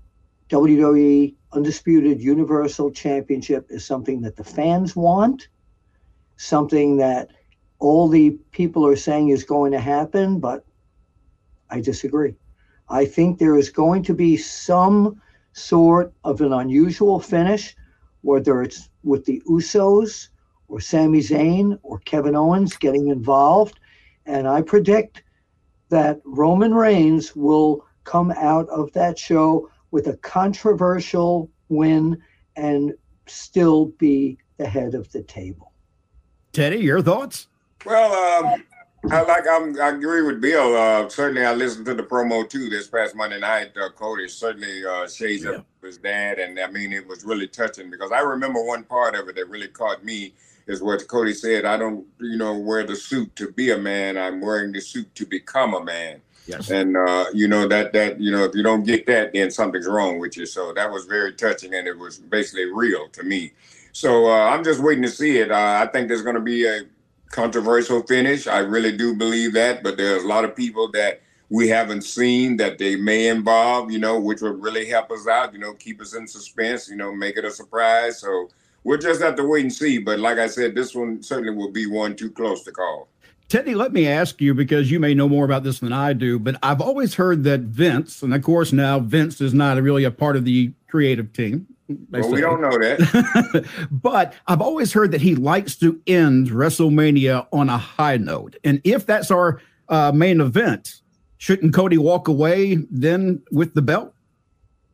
WWE 0.50 1.34
Undisputed 1.54 2.22
Universal 2.22 2.92
Championship 2.92 3.68
is 3.70 3.86
something 3.86 4.22
that 4.22 4.36
the 4.36 4.44
fans 4.44 4.96
want, 4.96 5.48
something 6.38 6.98
that 6.98 7.30
all 7.80 8.08
the 8.08 8.32
people 8.52 8.86
are 8.86 8.96
saying 8.96 9.30
is 9.30 9.44
going 9.44 9.72
to 9.72 9.80
happen, 9.80 10.40
but 10.40 10.66
I 11.70 11.82
disagree. 11.82 12.36
I 12.90 13.06
think 13.06 13.40
there 13.40 13.58
is 13.58 13.70
going 13.70 14.04
to 14.04 14.14
be 14.14 14.38
some 14.38 15.22
sort 15.54 16.14
of 16.24 16.42
an 16.42 16.54
unusual 16.54 17.20
finish, 17.20 17.76
whether 18.22 18.62
it's 18.62 18.90
with 19.04 19.26
the 19.26 19.42
Usos 19.50 20.30
or 20.68 20.80
Sami 20.80 21.20
Zayn 21.20 21.78
or 21.84 22.00
Kevin 22.00 22.36
Owens 22.36 22.78
getting 22.78 23.08
involved. 23.08 23.80
And 24.26 24.48
I 24.48 24.62
predict 24.62 25.24
that 25.90 26.22
Roman 26.24 26.74
Reigns 26.74 27.36
will 27.36 27.86
come 28.04 28.32
out 28.32 28.68
of 28.70 28.92
that 28.94 29.20
show 29.20 29.70
with 29.92 30.08
a 30.08 30.18
controversial 30.18 31.50
win 31.70 32.22
and 32.56 32.94
still 33.28 33.88
be 33.98 34.38
the 34.58 34.68
head 34.68 34.96
of 34.96 35.12
the 35.12 35.24
table. 35.24 35.74
Teddy, 36.54 36.78
your 36.78 37.02
thoughts? 37.02 37.48
Well, 37.86 38.46
um, 38.46 38.64
I 39.10 39.22
like 39.24 39.46
I'm, 39.50 39.80
i 39.82 39.90
agree 39.90 40.22
with 40.22 40.42
Bill. 40.42 40.76
Uh, 40.76 41.10
certainly, 41.10 41.44
I 41.44 41.54
listened 41.54 41.86
to 41.88 41.96
the 41.96 42.04
promo 42.04 42.48
too 42.48 42.70
this 42.70 42.88
past 42.88 43.16
Monday 43.16 43.40
night. 43.40 43.72
Uh, 43.76 43.90
Cody 43.90 44.28
certainly 44.28 44.86
uh, 44.86 45.08
shades 45.08 45.44
yeah. 45.44 45.52
of 45.52 45.66
his 45.82 45.98
dad, 45.98 46.38
and 46.38 46.60
I 46.60 46.68
mean 46.68 46.94
it 46.94 47.08
was 47.08 47.24
really 47.24 47.48
touching 47.48 47.90
because 47.90 48.12
I 48.12 48.20
remember 48.20 48.64
one 48.64 48.84
part 48.84 49.16
of 49.16 49.28
it 49.28 49.36
that 49.36 49.50
really 49.50 49.70
caught 49.70 50.04
me 50.06 50.34
is 50.68 50.84
what 50.84 51.08
Cody 51.08 51.34
said. 51.34 51.66
I 51.66 51.78
don't, 51.78 52.06
you 52.20 52.38
know, 52.38 52.58
wear 52.58 52.86
the 52.86 52.96
suit 52.96 53.36
to 53.38 53.52
be 53.52 53.72
a 53.72 53.78
man. 53.78 54.18
I'm 54.18 54.40
wearing 54.40 54.72
the 54.72 54.82
suit 54.82 55.14
to 55.16 55.26
become 55.26 55.74
a 55.74 55.84
man. 55.84 56.22
Yes. 56.46 56.70
And 56.70 56.96
uh, 56.96 57.26
you 57.34 57.48
know 57.48 57.68
that 57.68 57.94
that 57.94 58.20
you 58.20 58.32
know 58.32 58.44
if 58.44 58.54
you 58.54 58.62
don't 58.62 58.84
get 58.84 59.08
that, 59.08 59.34
then 59.34 59.50
something's 59.50 59.88
wrong 59.88 60.20
with 60.20 60.38
you. 60.38 60.46
So 60.46 60.74
that 60.74 60.92
was 60.92 61.06
very 61.06 61.34
touching, 61.34 61.74
and 61.74 61.88
it 61.88 61.98
was 61.98 62.20
basically 62.20 62.66
real 62.66 63.10
to 63.10 63.24
me. 63.24 63.52
So 63.94 64.28
uh, 64.28 64.50
I'm 64.50 64.64
just 64.64 64.80
waiting 64.80 65.04
to 65.04 65.10
see 65.10 65.40
it. 65.40 65.52
Uh, 65.52 65.86
I 65.86 65.92
think 65.92 66.08
there's 66.08 66.22
going 66.22 66.36
to 66.36 66.42
be 66.42 66.66
a 66.66 66.84
controversial 67.32 68.04
finish. 68.04 68.48
I 68.48 68.60
really 68.60 68.96
do 68.96 69.16
believe 69.16 69.54
that, 69.54 69.84
but 69.84 69.98
there's 69.98 70.24
a 70.24 70.28
lot 70.28 70.44
of 70.44 70.56
people 70.56 70.92
that 70.92 71.22
we 71.50 71.68
haven't 71.68 72.04
seen 72.04 72.58
that 72.58 72.78
they 72.78 72.96
may 72.96 73.28
involve, 73.28 73.92
you 73.92 74.00
know, 74.00 74.20
which 74.20 74.42
would 74.42 74.62
really 74.62 74.86
help 74.86 75.12
us 75.12 75.28
out, 75.28 75.54
you 75.54 75.60
know, 75.60 75.74
keep 75.74 76.02
us 76.02 76.14
in 76.14 76.28
suspense, 76.28 76.88
you 76.90 76.96
know, 76.96 77.14
make 77.14 77.38
it 77.38 77.44
a 77.44 77.52
surprise. 77.52 78.20
So 78.22 78.50
we'll 78.84 79.00
just 79.00 79.22
have 79.22 79.36
to 79.36 79.44
wait 79.44 79.64
and 79.64 79.74
see. 79.74 79.98
But 79.98 80.20
like 80.20 80.38
I 80.38 80.48
said, 80.48 80.76
this 80.76 80.96
one 80.96 81.22
certainly 81.22 81.54
will 81.54 81.72
be 81.72 81.88
one 81.88 82.16
too 82.16 82.32
close 82.32 82.64
to 82.64 82.72
call. 82.72 83.10
Teddy, 83.50 83.76
let 83.76 83.92
me 83.92 84.08
ask 84.08 84.40
you 84.40 84.54
because 84.54 84.90
you 84.90 84.98
may 84.98 85.14
know 85.14 85.28
more 85.28 85.44
about 85.44 85.64
this 85.64 85.80
than 85.80 85.92
I 85.92 86.14
do, 86.14 86.40
but 86.40 86.56
I've 86.64 86.80
always 86.80 87.16
heard 87.16 87.44
that 87.44 87.60
Vince, 87.60 88.22
and 88.24 88.34
of 88.34 88.42
course 88.44 88.72
now 88.72 89.00
Vince 89.00 89.42
is 89.42 89.54
not 89.54 89.82
really 89.82 90.06
a 90.06 90.12
part 90.12 90.38
of 90.38 90.46
the 90.46 90.72
creative 90.88 91.34
team. 91.34 91.68
Well, 92.10 92.32
we 92.32 92.42
don't 92.42 92.62
know 92.62 92.70
that. 92.70 93.68
but 93.92 94.34
I've 94.48 94.62
always 94.62 94.94
heard 94.94 95.12
that 95.12 95.22
he 95.22 95.36
likes 95.36 95.76
to 95.78 96.00
end 96.08 96.50
WrestleMania 96.50 97.48
on 97.52 97.70
a 97.70 97.78
high 97.78 98.18
note. 98.18 98.56
And 98.64 98.82
if 98.84 99.06
that's 99.06 99.32
our 99.32 99.62
uh, 99.90 100.12
main 100.14 100.42
event, 100.42 101.02
shouldn't 101.38 101.74
Cody 101.74 101.98
walk 101.98 102.28
away 102.28 102.76
then 102.90 103.42
with 103.52 103.74
the 103.74 103.82
belt? 103.82 104.14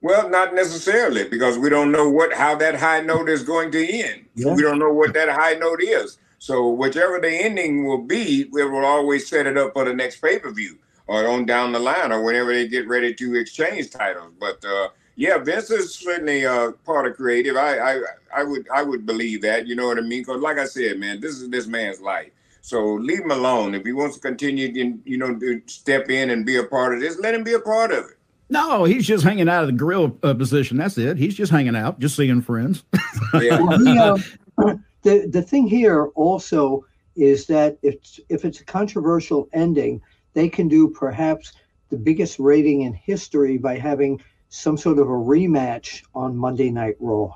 Well, 0.01 0.29
not 0.29 0.53
necessarily, 0.53 1.27
because 1.27 1.57
we 1.57 1.69
don't 1.69 1.91
know 1.91 2.09
what 2.09 2.33
how 2.33 2.55
that 2.55 2.75
high 2.75 3.01
note 3.01 3.29
is 3.29 3.43
going 3.43 3.71
to 3.71 3.85
end. 3.85 4.25
Yeah. 4.35 4.53
We 4.53 4.61
don't 4.61 4.79
know 4.79 4.93
what 4.93 5.13
that 5.13 5.29
high 5.29 5.55
note 5.55 5.81
is. 5.81 6.19
So 6.39 6.69
whichever 6.69 7.19
the 7.19 7.31
ending 7.31 7.85
will 7.85 8.03
be, 8.03 8.47
we 8.51 8.63
will 8.63 8.85
always 8.85 9.27
set 9.27 9.47
it 9.47 9.57
up 9.57 9.73
for 9.73 9.85
the 9.85 9.93
next 9.93 10.21
pay 10.21 10.39
per 10.39 10.51
view 10.51 10.77
or 11.07 11.27
on 11.27 11.45
down 11.45 11.71
the 11.71 11.79
line 11.79 12.11
or 12.11 12.23
whenever 12.23 12.53
they 12.53 12.67
get 12.67 12.87
ready 12.87 13.13
to 13.15 13.35
exchange 13.35 13.89
titles. 13.89 14.33
But 14.39 14.63
uh, 14.63 14.89
yeah, 15.17 15.39
Vince 15.39 15.71
is 15.71 15.95
certainly 15.95 16.45
uh, 16.45 16.73
part 16.85 17.07
of 17.07 17.17
creative. 17.17 17.57
I, 17.57 17.79
I 17.79 18.01
I 18.35 18.43
would 18.43 18.67
I 18.73 18.83
would 18.83 19.05
believe 19.05 19.41
that. 19.41 19.65
You 19.65 19.75
know 19.75 19.87
what 19.87 19.97
I 19.97 20.01
mean? 20.01 20.21
Because 20.21 20.41
like 20.41 20.59
I 20.59 20.65
said, 20.65 20.99
man, 20.99 21.19
this 21.19 21.31
is 21.33 21.49
this 21.49 21.65
man's 21.65 21.99
life. 21.99 22.29
So 22.61 22.93
leave 22.93 23.21
him 23.21 23.31
alone. 23.31 23.73
If 23.73 23.83
he 23.83 23.93
wants 23.93 24.15
to 24.15 24.21
continue, 24.21 24.99
you 25.05 25.17
know, 25.17 25.35
to 25.35 25.61
step 25.65 26.11
in 26.11 26.29
and 26.29 26.45
be 26.45 26.57
a 26.57 26.63
part 26.63 26.93
of 26.93 26.99
this, 26.99 27.17
let 27.19 27.33
him 27.33 27.43
be 27.43 27.53
a 27.53 27.59
part 27.59 27.91
of 27.91 28.05
it. 28.05 28.17
No, 28.49 28.83
he's 28.83 29.07
just 29.07 29.23
hanging 29.23 29.49
out 29.49 29.63
of 29.63 29.67
the 29.67 29.73
grill 29.73 30.17
uh, 30.21 30.35
position. 30.35 30.77
That's 30.77 30.97
it. 30.99 31.17
He's 31.17 31.33
just 31.33 31.51
hanging 31.51 31.75
out, 31.75 31.99
just 31.99 32.15
seeing 32.15 32.41
friends. 32.41 32.83
yeah. 33.33 33.59
well, 33.59 34.19
uh, 34.59 34.75
the 35.01 35.27
the 35.31 35.41
thing 35.41 35.65
here 35.65 36.07
also 36.13 36.85
is 37.15 37.47
that 37.47 37.79
if 37.81 38.19
if 38.29 38.45
it's 38.45 38.61
a 38.61 38.65
controversial 38.65 39.49
ending, 39.53 39.99
they 40.35 40.47
can 40.47 40.67
do 40.67 40.89
perhaps 40.89 41.53
the 41.89 41.97
biggest 41.97 42.37
rating 42.37 42.81
in 42.81 42.93
history 42.93 43.57
by 43.57 43.79
having 43.79 44.21
some 44.49 44.77
sort 44.77 44.99
of 44.99 45.07
a 45.07 45.11
rematch 45.11 46.03
on 46.15 46.35
Monday 46.35 46.69
Night 46.69 46.95
Raw. 46.99 47.33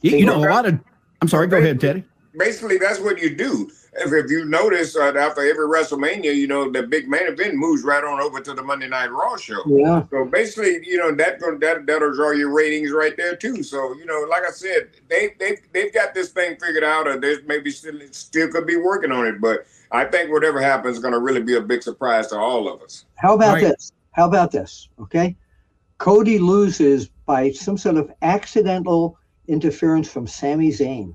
You, 0.00 0.18
you 0.18 0.26
know, 0.26 0.36
a 0.36 0.46
lot 0.48 0.66
of. 0.66 0.78
I'm 1.20 1.28
sorry. 1.28 1.46
Go 1.46 1.58
ahead, 1.58 1.80
Teddy. 1.80 2.04
Basically, 2.36 2.78
that's 2.78 3.00
what 3.00 3.20
you 3.20 3.34
do 3.34 3.70
if, 3.96 4.12
if 4.12 4.30
you 4.30 4.44
notice 4.44 4.96
uh, 4.96 5.12
after 5.16 5.42
every 5.42 5.66
WrestleMania, 5.66 6.34
you 6.34 6.46
know 6.46 6.70
the 6.70 6.82
big 6.82 7.08
main 7.08 7.26
event 7.26 7.54
moves 7.54 7.82
right 7.82 8.02
on 8.02 8.20
over 8.20 8.40
to 8.40 8.52
the 8.52 8.62
Monday 8.62 8.88
Night 8.88 9.10
Raw 9.10 9.36
show. 9.36 9.62
Yeah. 9.66 10.04
So 10.10 10.24
basically, 10.24 10.80
you 10.86 10.98
know 10.98 11.14
that 11.14 11.40
that 11.40 11.84
that'll 11.86 12.14
draw 12.14 12.32
your 12.32 12.52
ratings 12.52 12.90
right 12.92 13.16
there 13.16 13.36
too. 13.36 13.62
So 13.62 13.94
you 13.94 14.06
know, 14.06 14.26
like 14.28 14.42
I 14.44 14.50
said, 14.50 14.90
they 15.08 15.34
they 15.38 15.58
they've 15.72 15.92
got 15.92 16.14
this 16.14 16.30
thing 16.30 16.56
figured 16.60 16.84
out, 16.84 17.06
or 17.06 17.18
they 17.18 17.36
maybe 17.46 17.70
still 17.70 18.00
still 18.10 18.48
could 18.48 18.66
be 18.66 18.76
working 18.76 19.12
on 19.12 19.26
it. 19.26 19.40
But 19.40 19.66
I 19.92 20.04
think 20.04 20.30
whatever 20.30 20.60
happens 20.60 20.96
is 20.96 21.02
going 21.02 21.14
to 21.14 21.20
really 21.20 21.42
be 21.42 21.56
a 21.56 21.60
big 21.60 21.82
surprise 21.82 22.28
to 22.28 22.38
all 22.38 22.68
of 22.72 22.82
us. 22.82 23.04
How 23.16 23.34
about 23.34 23.54
right. 23.54 23.64
this? 23.64 23.92
How 24.12 24.26
about 24.26 24.50
this? 24.50 24.88
Okay, 25.00 25.36
Cody 25.98 26.38
loses 26.38 27.08
by 27.26 27.50
some 27.52 27.78
sort 27.78 27.96
of 27.96 28.12
accidental 28.22 29.18
interference 29.48 30.10
from 30.10 30.26
Sami 30.26 30.70
Zayn. 30.70 31.14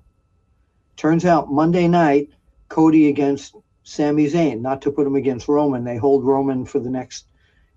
Turns 0.95 1.25
out 1.25 1.51
Monday 1.51 1.87
night 1.87 2.29
Cody 2.69 3.09
against 3.09 3.55
Sami 3.83 4.29
Zayn, 4.29 4.61
not 4.61 4.81
to 4.83 4.91
put 4.91 5.07
him 5.07 5.15
against 5.15 5.47
Roman. 5.47 5.83
They 5.83 5.97
hold 5.97 6.23
Roman 6.23 6.65
for 6.65 6.79
the 6.79 6.89
next 6.89 7.25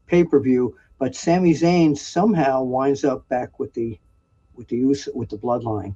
pay 0.06 0.25
per 0.25 0.38
view, 0.40 0.76
but 0.99 1.16
Sami 1.16 1.54
Zayn 1.54 1.97
somehow 1.97 2.62
winds 2.62 3.04
up 3.04 3.28
back 3.28 3.59
with 3.59 3.73
the 3.75 3.99
with 4.54 4.68
the 4.68 4.76
use 4.76 5.09
with 5.14 5.30
the 5.30 5.38
bloodline. 5.38 5.94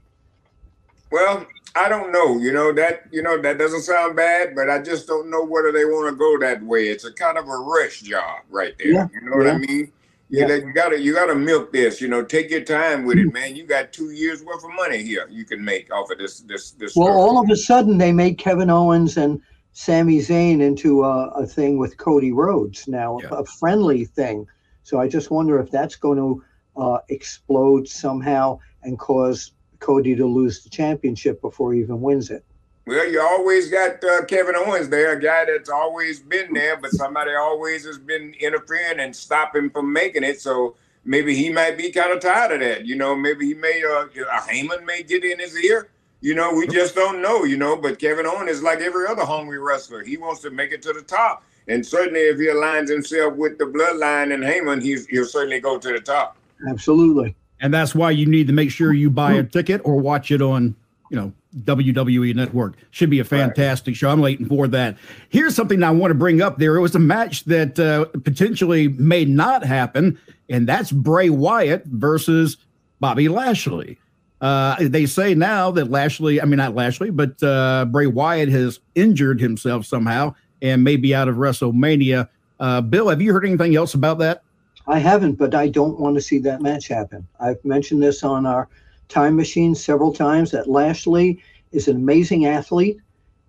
Well, 1.12 1.46
I 1.74 1.88
don't 1.88 2.10
know. 2.10 2.38
You 2.38 2.52
know 2.52 2.72
that 2.72 3.02
you 3.10 3.22
know 3.22 3.40
that 3.40 3.58
doesn't 3.58 3.82
sound 3.82 4.16
bad, 4.16 4.54
but 4.54 4.70
I 4.70 4.80
just 4.80 5.06
don't 5.06 5.30
know 5.30 5.44
whether 5.44 5.70
they 5.70 5.84
want 5.84 6.10
to 6.10 6.16
go 6.16 6.38
that 6.38 6.62
way. 6.62 6.88
It's 6.88 7.04
a 7.04 7.12
kind 7.12 7.36
of 7.36 7.46
a 7.46 7.56
rush 7.56 8.00
job 8.00 8.40
right 8.48 8.74
there. 8.78 8.92
Yeah, 8.92 9.08
you 9.12 9.28
know 9.28 9.42
yeah. 9.42 9.52
what 9.52 9.54
I 9.54 9.58
mean? 9.58 9.92
Yeah, 10.28 10.48
you 10.48 10.72
gotta 10.72 11.00
you 11.00 11.14
gotta 11.14 11.34
milk 11.34 11.72
this. 11.72 12.00
You 12.00 12.08
know, 12.08 12.24
take 12.24 12.50
your 12.50 12.62
time 12.62 13.04
with 13.04 13.18
it, 13.18 13.32
man. 13.32 13.54
You 13.54 13.64
got 13.64 13.92
two 13.92 14.10
years 14.10 14.42
worth 14.42 14.64
of 14.64 14.70
money 14.74 15.02
here 15.02 15.28
you 15.30 15.44
can 15.44 15.64
make 15.64 15.92
off 15.92 16.10
of 16.10 16.18
this 16.18 16.40
this 16.40 16.72
this. 16.72 16.96
Well, 16.96 17.08
story. 17.08 17.20
all 17.20 17.40
of 17.40 17.48
a 17.48 17.56
sudden 17.56 17.98
they 17.98 18.12
made 18.12 18.38
Kevin 18.38 18.68
Owens 18.68 19.16
and 19.16 19.40
Sami 19.72 20.18
Zayn 20.18 20.60
into 20.62 21.04
a, 21.04 21.28
a 21.28 21.46
thing 21.46 21.78
with 21.78 21.98
Cody 21.98 22.32
Rhodes 22.32 22.88
now, 22.88 23.18
yeah. 23.22 23.28
a, 23.30 23.42
a 23.42 23.44
friendly 23.44 24.06
thing. 24.06 24.46
So 24.82 24.98
I 24.98 25.06
just 25.06 25.30
wonder 25.30 25.60
if 25.60 25.70
that's 25.70 25.96
going 25.96 26.18
to 26.18 26.44
uh, 26.80 26.98
explode 27.08 27.86
somehow 27.86 28.58
and 28.82 28.98
cause 28.98 29.52
Cody 29.80 30.16
to 30.16 30.26
lose 30.26 30.62
the 30.62 30.70
championship 30.70 31.40
before 31.42 31.74
he 31.74 31.80
even 31.80 32.00
wins 32.00 32.30
it. 32.30 32.44
Well, 32.86 33.10
you 33.10 33.20
always 33.20 33.68
got 33.68 34.02
uh, 34.04 34.24
Kevin 34.26 34.54
Owens 34.54 34.88
there, 34.88 35.18
a 35.18 35.20
guy 35.20 35.44
that's 35.44 35.68
always 35.68 36.20
been 36.20 36.54
there, 36.54 36.76
but 36.76 36.92
somebody 36.92 37.32
always 37.34 37.84
has 37.84 37.98
been 37.98 38.32
interfering 38.38 39.00
and 39.00 39.14
stopping 39.14 39.70
from 39.70 39.92
making 39.92 40.22
it. 40.22 40.40
So 40.40 40.76
maybe 41.04 41.34
he 41.34 41.50
might 41.50 41.76
be 41.76 41.90
kind 41.90 42.12
of 42.12 42.20
tired 42.20 42.52
of 42.52 42.60
that. 42.60 42.86
You 42.86 42.94
know, 42.94 43.16
maybe 43.16 43.44
he 43.44 43.54
may, 43.54 43.82
uh, 43.82 44.04
a 44.04 44.40
Heyman 44.40 44.84
may 44.84 45.02
get 45.02 45.24
in 45.24 45.40
his 45.40 45.58
ear. 45.64 45.88
You 46.20 46.36
know, 46.36 46.54
we 46.54 46.68
just 46.68 46.94
don't 46.94 47.20
know, 47.20 47.42
you 47.42 47.56
know, 47.56 47.76
but 47.76 47.98
Kevin 47.98 48.24
Owens 48.24 48.50
is 48.50 48.62
like 48.62 48.78
every 48.78 49.08
other 49.08 49.24
hungry 49.24 49.58
wrestler. 49.58 50.04
He 50.04 50.16
wants 50.16 50.40
to 50.42 50.50
make 50.50 50.70
it 50.70 50.80
to 50.82 50.92
the 50.92 51.02
top. 51.02 51.42
And 51.66 51.84
certainly 51.84 52.20
if 52.20 52.38
he 52.38 52.46
aligns 52.46 52.88
himself 52.88 53.34
with 53.34 53.58
the 53.58 53.64
bloodline 53.64 54.32
and 54.32 54.44
Heyman, 54.44 54.80
he's, 54.80 55.06
he'll 55.08 55.26
certainly 55.26 55.58
go 55.58 55.76
to 55.76 55.92
the 55.92 56.00
top. 56.00 56.36
Absolutely. 56.68 57.34
And 57.60 57.74
that's 57.74 57.96
why 57.96 58.12
you 58.12 58.26
need 58.26 58.46
to 58.46 58.52
make 58.52 58.70
sure 58.70 58.92
you 58.92 59.10
buy 59.10 59.32
a 59.32 59.42
ticket 59.42 59.80
or 59.84 59.96
watch 59.96 60.30
it 60.30 60.40
on, 60.40 60.76
you 61.10 61.16
know, 61.16 61.32
WWE 61.64 62.34
Network. 62.34 62.74
Should 62.90 63.10
be 63.10 63.20
a 63.20 63.24
fantastic 63.24 63.92
right. 63.92 63.96
show. 63.96 64.10
I'm 64.10 64.20
waiting 64.20 64.46
for 64.46 64.68
that. 64.68 64.96
Here's 65.28 65.54
something 65.54 65.82
I 65.82 65.90
want 65.90 66.10
to 66.10 66.14
bring 66.14 66.42
up 66.42 66.58
there. 66.58 66.76
It 66.76 66.80
was 66.80 66.94
a 66.94 67.00
match 67.00 67.44
that 67.44 67.78
uh, 67.78 68.06
potentially 68.20 68.88
may 68.88 69.24
not 69.24 69.64
happen, 69.64 70.18
and 70.48 70.68
that's 70.68 70.92
Bray 70.92 71.30
Wyatt 71.30 71.84
versus 71.86 72.56
Bobby 73.00 73.28
Lashley. 73.28 73.98
Uh, 74.40 74.76
they 74.80 75.06
say 75.06 75.34
now 75.34 75.70
that 75.70 75.90
Lashley, 75.90 76.40
I 76.40 76.44
mean, 76.44 76.58
not 76.58 76.74
Lashley, 76.74 77.10
but 77.10 77.42
uh, 77.42 77.86
Bray 77.86 78.06
Wyatt 78.06 78.50
has 78.50 78.80
injured 78.94 79.40
himself 79.40 79.86
somehow 79.86 80.34
and 80.60 80.84
may 80.84 80.96
be 80.96 81.14
out 81.14 81.28
of 81.28 81.36
WrestleMania. 81.36 82.28
Uh, 82.60 82.80
Bill, 82.80 83.08
have 83.08 83.22
you 83.22 83.32
heard 83.32 83.46
anything 83.46 83.76
else 83.76 83.94
about 83.94 84.18
that? 84.18 84.42
I 84.86 84.98
haven't, 84.98 85.34
but 85.34 85.54
I 85.54 85.68
don't 85.68 85.98
want 85.98 86.14
to 86.16 86.20
see 86.20 86.38
that 86.40 86.62
match 86.62 86.88
happen. 86.88 87.26
I've 87.40 87.62
mentioned 87.64 88.02
this 88.02 88.22
on 88.22 88.46
our 88.46 88.68
time 89.08 89.36
machine 89.36 89.74
several 89.74 90.12
times 90.12 90.50
that 90.50 90.68
Lashley 90.68 91.42
is 91.72 91.88
an 91.88 91.96
amazing 91.96 92.46
athlete, 92.46 92.98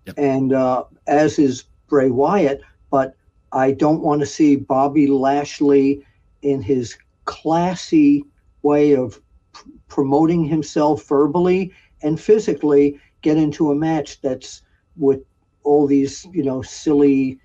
yep. 0.06 0.14
and 0.18 0.52
uh, 0.52 0.84
as 1.06 1.38
is 1.38 1.64
Bray 1.88 2.10
Wyatt. 2.10 2.62
But 2.90 3.14
I 3.52 3.72
don't 3.72 4.02
want 4.02 4.20
to 4.20 4.26
see 4.26 4.56
Bobby 4.56 5.06
Lashley 5.06 6.04
in 6.42 6.62
his 6.62 6.96
classy 7.24 8.24
way 8.62 8.94
of 8.94 9.20
pr- 9.52 9.68
promoting 9.88 10.44
himself 10.44 11.06
verbally 11.06 11.72
and 12.02 12.20
physically 12.20 13.00
get 13.22 13.36
into 13.36 13.70
a 13.70 13.74
match 13.74 14.20
that's 14.20 14.62
with 14.96 15.20
all 15.64 15.86
these, 15.86 16.26
you 16.32 16.42
know, 16.42 16.62
silly, 16.62 17.38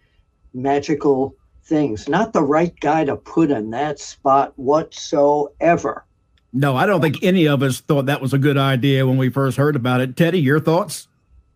magical 0.53 1.36
things. 1.63 2.08
Not 2.08 2.34
the 2.34 2.43
right 2.43 2.77
guy 2.79 3.05
to 3.05 3.15
put 3.15 3.51
in 3.51 3.72
that 3.72 4.00
spot 4.00 4.53
whatsoever. 4.58 6.05
No, 6.54 6.76
I 6.76 6.86
don't 6.86 7.02
think 7.02 7.24
any 7.24 7.48
of 7.48 7.64
us 7.64 7.80
thought 7.80 8.06
that 8.06 8.22
was 8.22 8.32
a 8.32 8.38
good 8.38 8.58
idea 8.58 9.08
when 9.08 9.18
we 9.18 9.30
first 9.30 9.58
heard 9.58 9.76
about 9.76 10.02
it. 10.02 10.16
Teddy, 10.16 10.40
your 10.40 10.60
thoughts? 10.60 11.08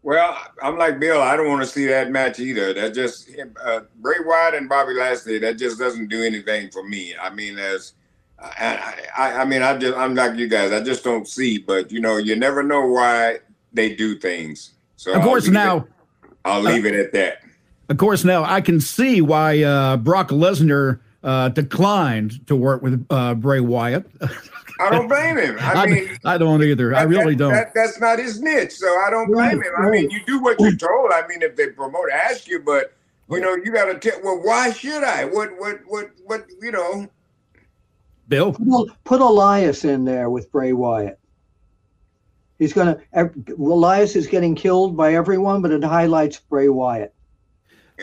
Well, 0.02 0.38
I'm 0.64 0.78
like 0.78 1.00
Bill. 1.00 1.22
I 1.22 1.36
don't 1.36 1.48
want 1.48 1.62
to 1.62 1.68
see 1.68 1.86
that 1.86 2.12
match 2.12 2.40
either. 2.40 2.74
That 2.74 2.94
just 2.94 3.30
uh, 3.64 3.82
Bray 3.98 4.16
Wyatt 4.26 4.56
and 4.56 4.68
Bobby 4.68 4.94
Lashley. 4.94 5.38
That 5.38 5.58
just 5.58 5.78
doesn't 5.78 6.08
do 6.08 6.24
anything 6.24 6.72
for 6.72 6.82
me. 6.82 7.14
I 7.22 7.30
mean, 7.30 7.60
as 7.60 7.94
I, 8.40 8.96
I, 9.16 9.34
I 9.34 9.46
mean, 9.46 9.62
I 9.62 9.78
just 9.78 9.98
I'm 9.98 10.16
like 10.16 10.38
you 10.38 10.48
guys. 10.48 10.72
I 10.72 10.82
just 10.82 11.04
don't 11.04 11.28
see. 11.28 11.58
But 11.58 11.92
you 11.92 12.00
know, 12.00 12.18
you 12.18 12.36
never 12.36 12.64
know 12.64 12.88
why 12.88 13.40
they 13.74 13.96
do 13.96 14.18
things. 14.18 14.74
So 14.96 15.14
of 15.14 15.22
course, 15.22 15.48
now 15.48 15.78
it, 15.78 15.84
I'll 16.46 16.62
leave 16.62 16.86
uh, 16.86 16.90
it 16.90 16.96
at 16.96 17.12
that. 17.14 17.44
Of 17.90 17.98
course, 17.98 18.24
now 18.24 18.44
I 18.44 18.62
can 18.62 18.80
see 18.80 19.22
why 19.22 19.62
uh, 19.62 19.98
Brock 19.98 20.30
Lesnar 20.30 21.02
uh, 21.24 21.50
declined 21.50 22.48
to 22.48 22.56
work 22.56 22.82
with 22.82 23.06
uh, 23.10 23.36
Bray 23.36 23.60
Wyatt. 23.60 24.10
I 24.80 24.90
don't 24.90 25.08
blame 25.08 25.38
him. 25.38 25.58
I, 25.60 25.74
I 25.74 25.86
mean, 25.88 26.18
I 26.26 26.38
don't 26.38 26.64
either. 26.64 26.92
That, 26.92 27.00
I 27.00 27.04
really 27.04 27.34
that, 27.34 27.40
don't. 27.40 27.54
That, 27.54 27.74
that's 27.74 28.00
not 28.00 28.20
his 28.20 28.40
niche, 28.42 28.74
so 28.74 28.88
I 28.88 29.10
don't 29.10 29.32
blame 29.32 29.62
him. 29.62 29.74
I 29.78 29.90
mean, 29.90 30.10
you 30.10 30.20
do 30.26 30.40
what 30.40 30.60
you're 30.60 30.76
told. 30.76 31.12
I 31.12 31.26
mean, 31.28 31.42
if 31.42 31.56
they 31.56 31.68
promote, 31.68 32.10
ask 32.12 32.48
you, 32.48 32.60
but 32.60 32.94
You 33.30 33.42
know, 33.42 33.56
you 33.56 33.74
got 33.74 33.86
to 33.86 34.00
tell. 34.00 34.22
Well, 34.24 34.42
why 34.42 34.72
should 34.72 35.04
I? 35.04 35.26
What, 35.26 35.60
what, 35.60 35.80
what, 35.88 36.12
what? 36.26 36.46
You 36.62 36.72
know, 36.72 37.08
Bill. 38.28 38.54
Put, 38.54 38.92
put 39.04 39.22
Elias 39.22 39.84
in 39.84 40.06
there 40.06 40.30
with 40.30 40.52
Bray 40.52 40.74
Wyatt. 40.74 41.20
He's 42.58 42.74
gonna. 42.74 43.00
Elias 43.60 44.16
is 44.16 44.28
getting 44.28 44.56
killed 44.56 44.96
by 44.96 45.14
everyone, 45.14 45.62
but 45.62 45.72
it 45.72 45.84
highlights 45.84 46.40
Bray 46.40 46.70
Wyatt. 46.70 47.14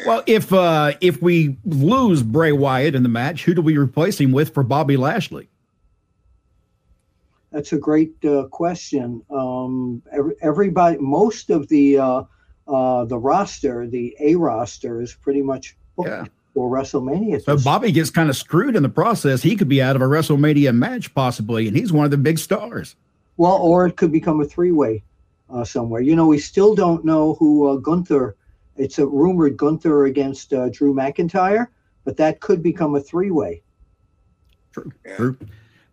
Well, 0.06 0.22
if 0.26 0.52
uh 0.52 0.92
if 1.00 1.22
we 1.22 1.56
lose 1.64 2.22
Bray 2.22 2.52
Wyatt 2.52 2.94
in 2.94 3.02
the 3.02 3.08
match, 3.08 3.44
who 3.44 3.54
do 3.54 3.62
we 3.62 3.76
replace 3.78 4.20
him 4.20 4.32
with 4.32 4.52
for 4.52 4.62
Bobby 4.62 4.96
Lashley? 4.96 5.48
That's 7.54 7.72
a 7.72 7.78
great 7.78 8.12
uh, 8.24 8.48
question. 8.50 9.22
Um, 9.30 10.02
every, 10.12 10.34
everybody, 10.42 10.98
most 10.98 11.50
of 11.50 11.68
the 11.68 11.98
uh, 11.98 12.22
uh, 12.66 13.04
the 13.04 13.16
roster, 13.16 13.86
the 13.86 14.16
A 14.18 14.34
roster, 14.34 15.00
is 15.00 15.14
pretty 15.14 15.40
much 15.40 15.76
booked 15.94 16.08
Yeah. 16.08 16.24
for 16.52 16.68
WrestleMania. 16.68 17.44
So 17.44 17.56
Bobby 17.56 17.92
gets 17.92 18.10
kind 18.10 18.28
of 18.28 18.36
screwed 18.36 18.74
in 18.74 18.82
the 18.82 18.88
process. 18.88 19.40
He 19.40 19.54
could 19.54 19.68
be 19.68 19.80
out 19.80 19.94
of 19.94 20.02
a 20.02 20.06
WrestleMania 20.06 20.74
match 20.74 21.14
possibly, 21.14 21.68
and 21.68 21.76
he's 21.76 21.92
one 21.92 22.04
of 22.04 22.10
the 22.10 22.16
big 22.18 22.40
stars. 22.40 22.96
Well, 23.36 23.56
or 23.58 23.86
it 23.86 23.96
could 23.96 24.10
become 24.10 24.40
a 24.40 24.44
three-way 24.44 25.04
uh, 25.48 25.62
somewhere. 25.62 26.00
You 26.00 26.16
know, 26.16 26.26
we 26.26 26.38
still 26.38 26.74
don't 26.74 27.04
know 27.04 27.34
who 27.34 27.68
uh, 27.68 27.76
Gunther. 27.76 28.34
It's 28.76 28.98
a 28.98 29.06
rumored 29.06 29.56
Gunther 29.56 30.06
against 30.06 30.52
uh, 30.52 30.70
Drew 30.70 30.92
McIntyre, 30.92 31.68
but 32.04 32.16
that 32.16 32.40
could 32.40 32.64
become 32.64 32.96
a 32.96 33.00
three-way. 33.00 33.62
True. 34.72 34.90
Yeah. 35.06 35.16
True. 35.16 35.36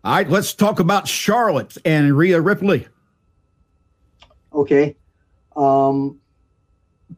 All 0.04 0.14
right, 0.14 0.28
let's 0.28 0.52
talk 0.52 0.80
about 0.80 1.06
Charlotte 1.06 1.76
and 1.84 2.16
Rhea 2.16 2.40
Ripley. 2.40 2.88
Okay. 4.52 4.96
Um, 5.54 6.18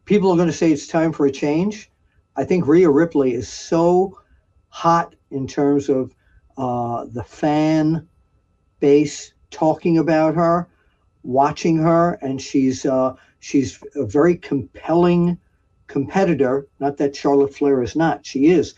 people 0.05 0.31
are 0.31 0.37
going 0.37 0.49
to 0.49 0.53
say 0.53 0.71
it's 0.71 0.87
time 0.87 1.11
for 1.11 1.25
a 1.25 1.33
change. 1.33 1.91
I 2.37 2.45
think 2.45 2.67
Rhea 2.67 2.91
Ripley 2.91 3.33
is 3.33 3.49
so 3.49 4.21
hot 4.69 5.15
in 5.31 5.47
terms 5.47 5.89
of 5.89 6.15
uh, 6.59 7.07
the 7.11 7.25
fan 7.25 8.07
base 8.81 9.33
talking 9.51 9.97
about 9.97 10.35
her, 10.35 10.69
watching 11.23 11.79
her, 11.79 12.19
and 12.21 12.39
she's 12.39 12.85
uh, 12.85 13.15
she's 13.41 13.83
a 13.97 14.05
very 14.05 14.37
compelling 14.37 15.39
competitor. 15.87 16.67
Not 16.81 16.99
that 16.99 17.17
Charlotte 17.17 17.55
Flair 17.55 17.83
is 17.83 17.97
not; 17.97 18.27
she 18.27 18.49
is, 18.49 18.75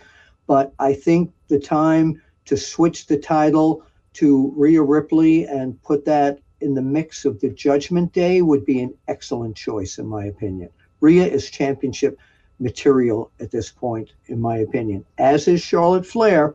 but 0.47 0.73
I 0.79 0.95
think 0.95 1.33
the 1.49 1.59
time 1.59 2.23
to 2.45 2.57
switch 2.57 3.07
the 3.07 3.19
title 3.19 3.85
to 4.17 4.53
Rhea 4.57 4.83
Ripley 4.83 5.45
and 5.45 5.81
put 5.83 6.05
that 6.07 6.41
in 6.61 6.75
the 6.75 6.83
mix 6.83 7.25
of 7.25 7.41
the 7.41 7.51
Judgment 7.51 8.13
Day 8.13 8.43
would 8.43 8.65
be 8.65 8.81
an 8.81 8.95
excellent 9.09 9.57
choice, 9.57 9.99
in 9.99 10.07
my 10.07 10.25
opinion. 10.25 10.71
Rhea 11.01 11.27
is 11.27 11.51
championship 11.51 12.19
material 12.59 13.31
at 13.41 13.51
this 13.51 13.71
point, 13.71 14.13
in 14.27 14.41
my 14.41 14.57
opinion, 14.57 15.05
as 15.19 15.47
is 15.47 15.61
Charlotte 15.61 16.07
Flair, 16.07 16.55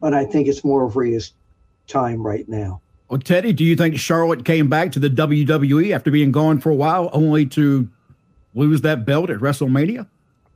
but 0.00 0.14
I 0.14 0.24
think 0.24 0.48
it's 0.48 0.64
more 0.64 0.84
of 0.84 0.96
Rhea's 0.96 1.32
time 1.86 2.26
right 2.26 2.48
now. 2.48 2.80
Well, 3.08 3.20
Teddy, 3.20 3.52
do 3.52 3.62
you 3.62 3.76
think 3.76 3.96
Charlotte 3.98 4.44
came 4.44 4.68
back 4.68 4.90
to 4.92 4.98
the 4.98 5.08
WWE 5.08 5.94
after 5.94 6.10
being 6.10 6.32
gone 6.32 6.58
for 6.58 6.70
a 6.70 6.74
while, 6.74 7.08
only 7.12 7.46
to 7.46 7.88
lose 8.54 8.80
that 8.80 9.06
belt 9.06 9.30
at 9.30 9.38
WrestleMania? 9.38 10.08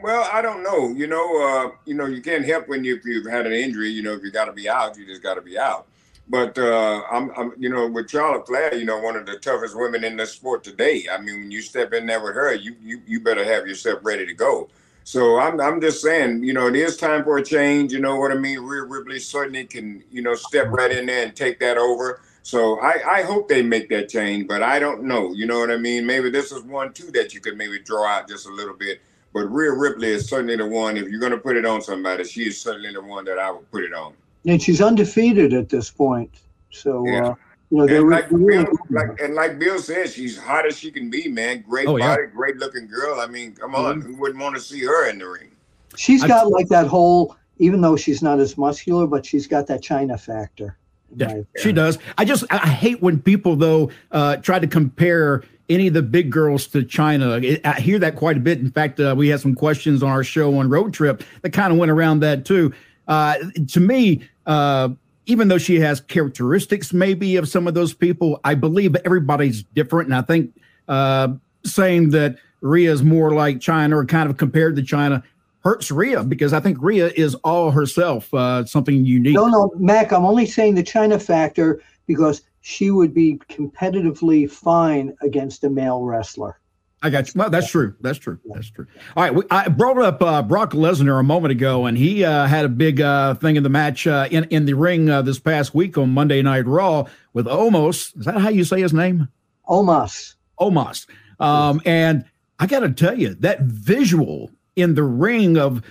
Well, 0.03 0.29
I 0.33 0.43
don't 0.43 0.65
know. 0.65 0.89
You 0.89 1.07
know, 1.07 1.43
uh, 1.47 1.77
you 1.85 1.95
know, 1.95 2.07
you 2.07 2.23
can't 2.23 2.45
help 2.45 2.67
when 2.67 2.83
you, 2.83 2.97
if 2.97 3.05
you've 3.05 3.31
had 3.31 3.47
an 3.47 3.53
injury. 3.53 3.91
You 3.91 4.03
know, 4.03 4.15
if 4.15 4.25
you 4.25 4.33
got 4.33 4.47
to 4.47 4.53
be 4.53 4.69
out, 4.69 4.97
you 4.97 5.07
just 5.07 5.23
got 5.23 5.35
to 5.35 5.43
be 5.43 5.59
out. 5.59 5.87
But 6.31 6.57
uh, 6.57 7.03
I'm, 7.11 7.33
I'm, 7.37 7.53
you 7.59 7.69
know, 7.69 7.89
with 7.89 8.09
Charlotte 8.09 8.47
Flair, 8.47 8.73
you 8.73 8.85
know, 8.85 9.01
one 9.01 9.17
of 9.17 9.27
the 9.27 9.37
toughest 9.39 9.77
women 9.77 10.05
in 10.05 10.17
the 10.17 10.25
sport 10.25 10.63
today. 10.63 11.07
I 11.11 11.19
mean, 11.21 11.41
when 11.41 11.51
you 11.51 11.61
step 11.61 11.93
in 11.93 12.07
there 12.07 12.23
with 12.23 12.37
her, 12.37 12.55
you, 12.55 12.77
you, 12.81 13.03
you 13.05 13.21
better 13.21 13.45
have 13.45 13.67
yourself 13.67 13.99
ready 14.05 14.25
to 14.25 14.33
go. 14.33 14.69
So 15.03 15.41
I'm, 15.41 15.61
I'm 15.61 15.81
just 15.81 16.01
saying, 16.01 16.45
you 16.45 16.53
know, 16.53 16.69
it 16.69 16.77
is 16.77 16.97
time 16.97 17.25
for 17.25 17.39
a 17.39 17.45
change. 17.45 17.93
You 17.93 17.99
know 17.99 18.15
what 18.15 18.31
I 18.31 18.37
mean? 18.37 18.61
Rhea 18.61 18.85
Ripley 18.85 19.19
certainly 19.19 19.65
can, 19.65 20.05
you 20.13 20.23
know, 20.23 20.37
step 20.37 20.69
right 20.69 20.93
in 20.93 21.07
there 21.07 21.25
and 21.25 21.35
take 21.35 21.59
that 21.59 21.77
over. 21.77 22.21
So 22.45 22.79
I, 22.81 23.19
I 23.19 23.23
hope 23.23 23.49
they 23.49 23.63
make 23.63 23.89
that 23.89 24.09
change, 24.09 24.47
but 24.47 24.63
I 24.63 24.79
don't 24.79 25.03
know. 25.03 25.33
You 25.33 25.47
know 25.47 25.59
what 25.59 25.73
I 25.73 25.79
mean? 25.79 26.07
Maybe 26.07 26.31
this 26.31 26.53
is 26.53 26.63
one 26.63 26.93
too 26.93 27.11
that 27.11 27.35
you 27.35 27.41
could 27.41 27.57
maybe 27.57 27.81
draw 27.81 28.07
out 28.07 28.29
just 28.29 28.47
a 28.47 28.53
little 28.53 28.75
bit. 28.75 29.01
But 29.33 29.53
Rhea 29.53 29.73
Ripley 29.73 30.09
is 30.09 30.29
certainly 30.29 30.57
the 30.57 30.67
one. 30.67 30.97
If 30.97 31.09
you're 31.09 31.21
going 31.21 31.33
to 31.33 31.39
put 31.39 31.57
it 31.57 31.67
on 31.67 31.83
somebody, 31.83 32.23
she 32.23 32.47
is 32.47 32.61
certainly 32.61 32.93
the 32.93 33.03
one 33.03 33.25
that 33.25 33.39
I 33.39 33.51
would 33.51 33.69
put 33.73 33.83
it 33.83 33.93
on. 33.93 34.15
And 34.47 34.61
she's 34.63 34.81
undefeated 34.81 35.53
at 35.53 35.69
this 35.69 35.91
point. 35.91 36.31
So, 36.71 37.05
Yeah. 37.07 37.29
uh, 37.29 37.35
you 37.71 37.79
know, 37.79 37.87
they're 37.87 38.01
And 38.01 38.11
like, 38.11 38.27
really 38.31 38.65
Bill, 38.65 38.73
like 38.91 39.21
and 39.21 39.35
like 39.35 39.59
Bill 39.59 39.79
said, 39.79 40.09
she's 40.11 40.39
hot 40.39 40.67
as 40.67 40.79
she 40.79 40.91
can 40.91 41.11
be, 41.11 41.29
man. 41.29 41.63
Great 41.69 41.87
Oh, 41.87 41.97
yeah. 41.97 42.09
body, 42.17 42.23
great 42.35 42.57
looking 42.57 42.87
girl. 42.87 43.21
I 43.21 43.27
mean, 43.27 43.53
come 43.53 43.75
on, 43.75 44.01
who 44.01 44.15
wouldn't 44.17 44.41
want 44.41 44.55
to 44.57 44.61
see 44.61 44.81
her 44.85 45.09
in 45.09 45.19
the 45.19 45.29
ring? 45.29 45.49
she's 45.97 46.23
I- 46.25 46.29
got 46.29 46.51
like 46.51 46.69
that 46.69 46.87
whole, 46.87 47.37
even 47.59 47.81
though 47.81 47.97
she's 47.97 48.23
not 48.23 48.39
as 48.41 48.57
muscular, 48.57 49.07
but 49.07 49.27
she's 49.27 49.47
got 49.47 49.67
that 49.67 49.83
Chyna 49.83 50.19
factor. 50.19 50.77
Yeah, 51.17 51.41
she 51.59 51.73
does. 51.73 51.99
I 52.19 52.25
just 52.25 52.45
I 52.51 52.59
I 52.63 52.69
hate 52.69 53.03
when 53.03 53.21
people 53.21 53.57
though 53.57 53.91
uh, 54.13 54.37
try 54.37 54.61
to 54.61 54.69
compare 54.69 55.43
any 55.69 55.89
of 55.89 55.95
the 55.95 56.03
big 56.03 56.31
girls 56.31 56.69
to 56.69 56.83
Chyna. 56.83 57.61
I 57.65 57.81
hear 57.81 57.99
that 57.99 58.15
quite 58.15 58.37
a 58.37 58.41
bit. 58.41 58.61
In 58.61 58.71
fact, 58.71 59.01
uh, 59.01 59.15
we 59.19 59.27
had 59.29 59.41
some 59.41 59.57
questions 59.57 60.05
on 60.05 60.11
our 60.11 60.23
show 60.23 60.57
on 60.59 60.69
Road 60.71 60.95
Trip 60.95 61.25
that 61.43 61.53
kind 61.53 61.73
of 61.73 61.79
went 61.81 61.91
around 61.91 62.21
that 62.21 62.45
too. 62.45 62.73
Uh, 63.11 63.35
to 63.67 63.81
me, 63.81 64.23
uh, 64.47 64.89
even 65.27 65.49
though 65.49 65.59
she 65.59 65.81
has 65.81 66.01
characteristics 66.01 66.93
maybe 66.93 67.37
of 67.37 67.49
some 67.49 67.67
of 67.67 67.75
those 67.75 67.93
people, 67.93 68.41
I 68.45 68.55
believe 68.55 68.95
everybody's 69.05 69.65
different, 69.65 70.07
and 70.07 70.15
I 70.15 70.23
think 70.23 70.55
uh, 70.89 71.35
saying 71.65 72.11
that 72.11 72.37
Rhea 72.61 72.93
is 72.93 73.03
more 73.03 73.33
like 73.33 73.59
Chyna 73.59 73.95
or 73.95 74.05
kind 74.05 74.31
of 74.31 74.37
compared 74.37 74.77
to 74.77 74.83
Chyna 74.83 75.25
hurts 75.65 75.91
Rhea 75.91 76.23
because 76.23 76.53
I 76.53 76.61
think 76.61 76.79
Rhea 76.81 77.09
is 77.17 77.35
all 77.37 77.73
herself, 77.73 78.33
uh, 78.33 78.65
something 78.65 79.05
unique. 79.05 79.35
No, 79.35 79.49
no, 79.49 79.73
Mac, 79.77 80.13
I'm 80.13 80.25
only 80.25 80.47
saying 80.47 80.77
the 80.77 80.83
Chyna 80.85 81.21
factor 81.21 81.83
because 82.07 82.43
she 82.61 82.93
would 82.93 83.13
be 83.13 83.41
competitively 83.49 84.49
fine 84.49 85.17
against 85.21 85.65
a 85.65 85.71
male 85.71 86.03
wrestler. 86.03 86.60
I 87.03 87.09
got 87.09 87.29
you. 87.29 87.39
Well, 87.39 87.49
that's 87.49 87.71
true. 87.71 87.95
That's 88.01 88.19
true. 88.19 88.39
That's 88.53 88.71
true. 88.71 88.87
All 89.17 89.23
right. 89.23 89.35
We, 89.35 89.43
I 89.51 89.69
brought 89.69 89.99
up 89.99 90.21
uh, 90.23 90.43
Brock 90.43 90.73
Lesnar 90.73 91.19
a 91.19 91.23
moment 91.23 91.53
ago, 91.53 91.87
and 91.87 91.97
he 91.97 92.25
uh, 92.25 92.47
had 92.47 92.67
a 92.67 92.69
big 92.69 93.01
uh, 93.01 93.35
thing 93.35 93.57
in 93.57 93.63
the 93.63 93.71
match 93.71 94.07
uh, 94.07 94.29
in 94.31 94.45
in 94.45 94.67
the 94.67 94.75
ring 94.75 95.09
uh, 95.09 95.23
this 95.23 95.39
past 95.39 95.75
week 95.75 95.97
on 95.97 96.11
Monday 96.11 96.43
Night 96.43 96.67
Raw 96.67 97.05
with 97.33 97.47
Omos. 97.47 98.17
Is 98.19 98.27
that 98.27 98.39
how 98.39 98.51
you 98.51 98.65
say 98.65 98.83
his 98.83 98.93
name? 98.93 99.29
Omos. 99.67 100.35
Omos. 100.61 101.07
Um, 101.39 101.81
and 101.87 102.27
I 102.59 102.67
got 102.67 102.81
to 102.81 102.91
tell 102.91 103.19
you 103.19 103.35
that 103.37 103.63
visual 103.63 104.51
in 104.77 104.95
the 104.95 105.03
ring 105.03 105.57
of 105.57 105.83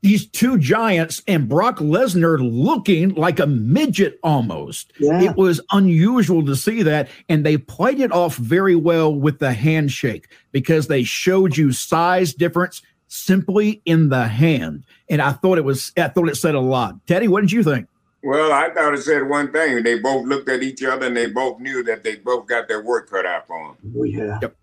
these 0.00 0.26
two 0.26 0.58
giants 0.58 1.22
and 1.26 1.48
Brock 1.48 1.78
Lesnar 1.78 2.38
looking 2.40 3.14
like 3.14 3.40
a 3.40 3.46
midget 3.46 4.18
almost. 4.22 4.92
Yeah. 5.00 5.22
It 5.22 5.36
was 5.36 5.60
unusual 5.72 6.44
to 6.46 6.54
see 6.54 6.82
that. 6.84 7.08
And 7.28 7.44
they 7.44 7.56
played 7.56 8.00
it 8.00 8.12
off 8.12 8.36
very 8.36 8.76
well 8.76 9.12
with 9.12 9.40
the 9.40 9.52
handshake 9.52 10.28
because 10.52 10.86
they 10.86 11.02
showed 11.02 11.56
you 11.56 11.72
size 11.72 12.32
difference 12.32 12.82
simply 13.08 13.82
in 13.86 14.08
the 14.08 14.28
hand. 14.28 14.84
And 15.10 15.20
I 15.20 15.32
thought 15.32 15.58
it 15.58 15.64
was, 15.64 15.92
I 15.96 16.08
thought 16.08 16.28
it 16.28 16.36
said 16.36 16.54
a 16.54 16.60
lot. 16.60 16.94
Teddy, 17.06 17.26
what 17.26 17.40
did 17.40 17.52
you 17.52 17.62
think? 17.64 17.88
Well, 18.22 18.52
I 18.52 18.70
thought 18.70 18.94
it 18.94 19.02
said 19.02 19.28
one 19.28 19.52
thing. 19.52 19.82
They 19.82 19.98
both 19.98 20.26
looked 20.26 20.48
at 20.48 20.62
each 20.62 20.82
other 20.82 21.06
and 21.06 21.16
they 21.16 21.26
both 21.26 21.60
knew 21.60 21.82
that 21.84 22.02
they 22.02 22.16
both 22.16 22.46
got 22.46 22.68
their 22.68 22.82
work 22.82 23.08
cut 23.10 23.24
out 23.24 23.46
for 23.46 23.68
them. 23.68 23.94
Oh, 23.96 24.04
yeah. 24.04 24.38
Yep. 24.42 24.56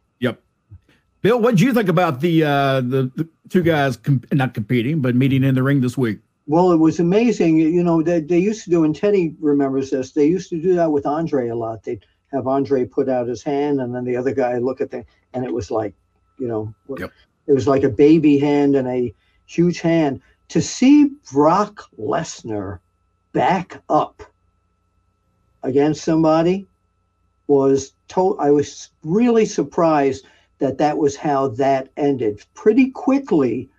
Bill, 1.26 1.42
what 1.42 1.56
did 1.56 1.62
you 1.62 1.74
think 1.74 1.90
about 1.90 2.22
the 2.22 2.44
uh, 2.44 2.82
the, 2.82 3.12
the 3.16 3.28
two 3.50 3.64
guys 3.64 3.98
com- 3.98 4.22
not 4.32 4.54
competing 4.54 5.02
but 5.02 5.16
meeting 5.16 5.44
in 5.44 5.56
the 5.56 5.64
ring 5.64 5.82
this 5.82 5.98
week? 5.98 6.20
Well, 6.46 6.72
it 6.72 6.78
was 6.78 7.00
amazing. 7.00 7.58
You 7.58 7.84
know, 7.84 8.04
they, 8.04 8.20
they 8.20 8.38
used 8.38 8.64
to 8.66 8.70
do, 8.70 8.84
and 8.84 8.96
Teddy 8.96 9.34
remembers 9.40 9.90
this, 9.90 10.12
they 10.12 10.28
used 10.28 10.52
to 10.52 10.62
do 10.62 10.76
that 10.76 10.92
with 10.92 11.08
Andre 11.08 11.48
a 11.48 11.56
lot. 11.56 11.82
They'd 11.82 12.06
have 12.32 12.46
Andre 12.46 12.86
put 12.86 13.10
out 13.10 13.28
his 13.28 13.42
hand 13.42 13.82
and 13.82 13.96
then 13.96 14.04
the 14.04 14.16
other 14.16 14.36
guy 14.36 14.60
look 14.60 14.82
at 14.82 14.92
the, 14.92 15.04
and 15.34 15.44
it 15.44 15.52
was 15.52 15.72
like, 15.72 15.96
you 16.38 16.48
know, 16.48 16.72
Yep. 16.96 17.12
it 17.48 17.54
was 17.54 17.68
like 17.68 17.82
a 17.82 17.90
baby 17.90 18.38
hand 18.38 18.76
and 18.76 18.88
a 18.88 19.12
huge 19.48 19.82
hand. 19.82 20.22
To 20.50 20.62
see 20.62 21.10
Brock 21.32 21.90
Lesnar 21.98 22.78
back 23.34 23.82
up 23.90 24.22
against 25.64 26.04
somebody 26.04 26.68
was 27.48 27.94
told. 28.10 28.38
I 28.40 28.52
was 28.52 28.92
really 29.04 29.48
surprised 29.48 30.28
that 30.60 30.78
that 30.78 30.98
was 30.98 31.16
how 31.16 31.50
that 31.50 31.90
ended. 31.98 32.44
Pretty 32.54 32.92
quickly, 32.92 33.70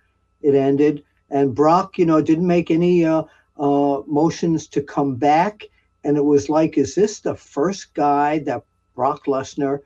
it 0.41 0.55
ended, 0.55 1.03
and 1.29 1.55
Brock, 1.55 1.97
you 1.97 2.05
know, 2.05 2.21
didn't 2.21 2.47
make 2.47 2.71
any 2.71 3.05
uh, 3.05 3.23
uh, 3.59 4.01
motions 4.05 4.67
to 4.67 4.81
come 4.81 5.15
back, 5.15 5.63
and 6.03 6.17
it 6.17 6.23
was 6.23 6.49
like, 6.49 6.77
is 6.77 6.95
this 6.95 7.19
the 7.19 7.35
first 7.35 7.93
guy 7.93 8.39
that 8.39 8.63
Brock 8.95 9.25
Lesnar 9.25 9.79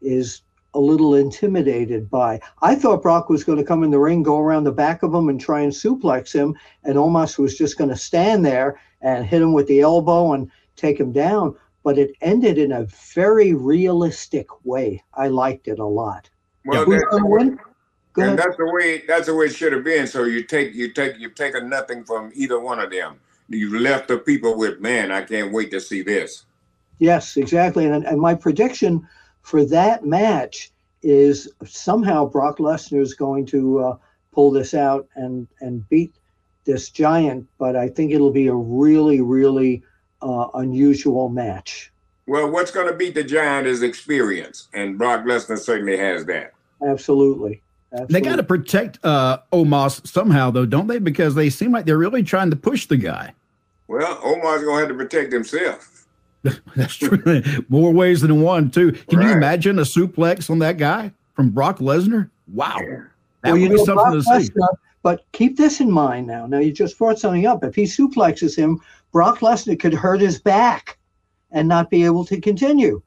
is 0.00 0.42
a 0.74 0.80
little 0.80 1.14
intimidated 1.14 2.10
by? 2.10 2.40
I 2.62 2.74
thought 2.74 3.02
Brock 3.02 3.28
was 3.28 3.44
going 3.44 3.58
to 3.58 3.64
come 3.64 3.84
in 3.84 3.90
the 3.90 3.98
ring, 3.98 4.22
go 4.22 4.38
around 4.38 4.64
the 4.64 4.72
back 4.72 5.02
of 5.02 5.14
him, 5.14 5.28
and 5.28 5.40
try 5.40 5.60
and 5.60 5.72
suplex 5.72 6.32
him, 6.32 6.56
and 6.84 6.96
Omos 6.96 7.38
was 7.38 7.56
just 7.56 7.78
going 7.78 7.90
to 7.90 7.96
stand 7.96 8.44
there 8.44 8.80
and 9.02 9.26
hit 9.26 9.42
him 9.42 9.52
with 9.52 9.68
the 9.68 9.80
elbow 9.80 10.32
and 10.32 10.50
take 10.76 10.98
him 10.98 11.12
down. 11.12 11.54
But 11.84 11.98
it 11.98 12.12
ended 12.20 12.58
in 12.58 12.72
a 12.72 12.86
very 13.14 13.54
realistic 13.54 14.64
way. 14.64 15.02
I 15.14 15.28
liked 15.28 15.68
it 15.68 15.78
a 15.78 15.86
lot. 15.86 16.28
Well, 16.68 16.84
Who's 16.84 17.00
that- 17.00 17.10
going 17.10 17.22
to 17.22 17.28
win? 17.30 17.60
Go 18.12 18.22
and 18.22 18.38
that's 18.38 18.56
the 18.56 18.70
way 18.70 19.04
that's 19.06 19.26
the 19.26 19.34
way 19.34 19.46
it 19.46 19.54
should 19.54 19.72
have 19.72 19.84
been. 19.84 20.06
So 20.06 20.24
you 20.24 20.42
take 20.42 20.74
you 20.74 20.90
take 20.90 21.18
you've 21.18 21.34
taken 21.34 21.68
nothing 21.68 22.04
from 22.04 22.30
either 22.34 22.58
one 22.58 22.78
of 22.78 22.90
them. 22.90 23.20
You've 23.48 23.80
left 23.80 24.08
the 24.08 24.18
people 24.18 24.56
with 24.56 24.80
man. 24.80 25.10
I 25.10 25.22
can't 25.22 25.52
wait 25.52 25.70
to 25.70 25.80
see 25.80 26.02
this. 26.02 26.44
Yes, 26.98 27.36
exactly. 27.36 27.86
And, 27.86 28.04
and 28.06 28.20
my 28.20 28.34
prediction 28.34 29.06
for 29.42 29.64
that 29.66 30.04
match 30.04 30.70
is 31.02 31.48
somehow 31.64 32.26
Brock 32.26 32.58
Lesnar 32.58 33.00
is 33.00 33.14
going 33.14 33.46
to 33.46 33.78
uh, 33.78 33.96
pull 34.32 34.50
this 34.50 34.74
out 34.74 35.08
and 35.14 35.46
and 35.60 35.88
beat 35.88 36.12
this 36.64 36.90
giant. 36.90 37.46
But 37.58 37.76
I 37.76 37.88
think 37.88 38.12
it'll 38.12 38.32
be 38.32 38.48
a 38.48 38.54
really, 38.54 39.20
really 39.20 39.82
uh, 40.20 40.48
unusual 40.54 41.28
match. 41.28 41.92
Well, 42.26 42.50
what's 42.50 42.70
going 42.70 42.88
to 42.88 42.94
beat 42.94 43.14
the 43.14 43.24
giant 43.24 43.66
is 43.66 43.82
experience, 43.82 44.68
and 44.74 44.98
Brock 44.98 45.24
Lesnar 45.24 45.58
certainly 45.58 45.96
has 45.96 46.26
that. 46.26 46.52
Absolutely. 46.86 47.62
Absolutely. 47.92 48.12
They 48.12 48.20
got 48.20 48.36
to 48.36 48.42
protect 48.42 48.98
uh, 49.04 49.38
Omos 49.52 50.06
somehow, 50.06 50.50
though, 50.50 50.66
don't 50.66 50.86
they? 50.88 50.98
Because 50.98 51.34
they 51.34 51.48
seem 51.48 51.72
like 51.72 51.86
they're 51.86 51.98
really 51.98 52.22
trying 52.22 52.50
to 52.50 52.56
push 52.56 52.86
the 52.86 52.96
guy. 52.96 53.32
Well, 53.86 54.20
Omar's 54.22 54.62
going 54.62 54.76
to 54.76 54.80
have 54.80 54.88
to 54.88 54.94
protect 54.94 55.32
himself. 55.32 56.06
That's 56.76 56.96
true. 56.96 57.42
More 57.68 57.92
ways 57.92 58.20
than 58.20 58.42
one, 58.42 58.70
too. 58.70 58.92
Can 58.92 59.22
you 59.22 59.30
imagine 59.30 59.78
a 59.78 59.82
suplex 59.82 60.50
on 60.50 60.58
that 60.58 60.76
guy 60.76 61.12
from 61.34 61.50
Brock 61.50 61.78
Lesnar? 61.78 62.28
Wow. 62.52 62.76
That 62.78 63.08
Well, 63.44 63.52
would 63.52 63.62
you 63.62 63.68
be 63.70 63.74
know, 63.76 63.84
something 63.84 63.94
Brock 63.94 64.12
to 64.12 64.22
see. 64.22 64.50
Lesnar, 64.50 64.68
but 65.02 65.24
keep 65.32 65.56
this 65.56 65.80
in 65.80 65.90
mind 65.90 66.26
now. 66.26 66.46
Now 66.46 66.58
you 66.58 66.72
just 66.72 66.98
brought 66.98 67.18
something 67.18 67.46
up. 67.46 67.64
If 67.64 67.74
he 67.74 67.84
suplexes 67.84 68.54
him, 68.56 68.80
Brock 69.12 69.38
Lesnar 69.38 69.80
could 69.80 69.94
hurt 69.94 70.20
his 70.20 70.38
back 70.38 70.98
and 71.50 71.66
not 71.66 71.88
be 71.88 72.04
able 72.04 72.24
to 72.26 72.40
continue. 72.40 73.00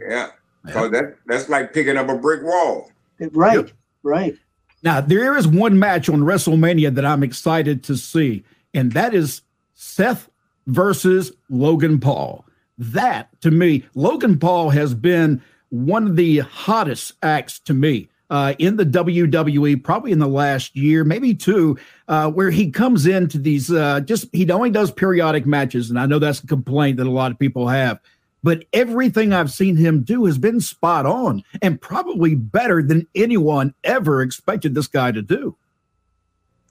Yeah, 0.00 0.30
because 0.64 0.90
that 0.90 1.16
that's 1.26 1.48
like 1.48 1.72
picking 1.72 1.96
up 1.96 2.08
a 2.08 2.16
brick 2.18 2.42
wall. 2.42 2.90
Right, 3.18 3.56
Yep. 3.56 3.70
right. 4.02 4.36
Now, 4.82 5.00
there 5.00 5.36
is 5.36 5.48
one 5.48 5.78
match 5.78 6.08
on 6.08 6.20
WrestleMania 6.20 6.94
that 6.94 7.04
I'm 7.04 7.22
excited 7.22 7.82
to 7.84 7.96
see, 7.96 8.44
and 8.74 8.92
that 8.92 9.14
is 9.14 9.42
Seth 9.74 10.28
versus 10.66 11.32
Logan 11.48 11.98
Paul. 11.98 12.44
That, 12.78 13.28
to 13.40 13.50
me, 13.50 13.84
Logan 13.94 14.38
Paul 14.38 14.70
has 14.70 14.94
been 14.94 15.42
one 15.70 16.06
of 16.06 16.16
the 16.16 16.38
hottest 16.38 17.14
acts 17.22 17.58
to 17.60 17.74
me 17.74 18.08
uh, 18.28 18.54
in 18.58 18.76
the 18.76 18.84
WWE, 18.84 19.82
probably 19.82 20.12
in 20.12 20.18
the 20.18 20.28
last 20.28 20.76
year, 20.76 21.04
maybe 21.04 21.34
two, 21.34 21.78
uh, 22.08 22.30
where 22.30 22.50
he 22.50 22.70
comes 22.70 23.06
into 23.06 23.38
these 23.38 23.70
uh, 23.70 24.00
just, 24.00 24.28
he 24.32 24.50
only 24.50 24.70
does 24.70 24.90
periodic 24.90 25.46
matches. 25.46 25.90
And 25.90 25.98
I 25.98 26.06
know 26.06 26.18
that's 26.18 26.42
a 26.42 26.46
complaint 26.46 26.98
that 26.98 27.06
a 27.06 27.10
lot 27.10 27.30
of 27.30 27.38
people 27.38 27.68
have. 27.68 27.98
But 28.46 28.64
everything 28.72 29.32
I've 29.32 29.50
seen 29.50 29.76
him 29.76 30.04
do 30.04 30.26
has 30.26 30.38
been 30.38 30.60
spot 30.60 31.04
on 31.04 31.42
and 31.62 31.80
probably 31.80 32.36
better 32.36 32.80
than 32.80 33.08
anyone 33.12 33.74
ever 33.82 34.22
expected 34.22 34.72
this 34.72 34.86
guy 34.86 35.10
to 35.10 35.20
do. 35.20 35.56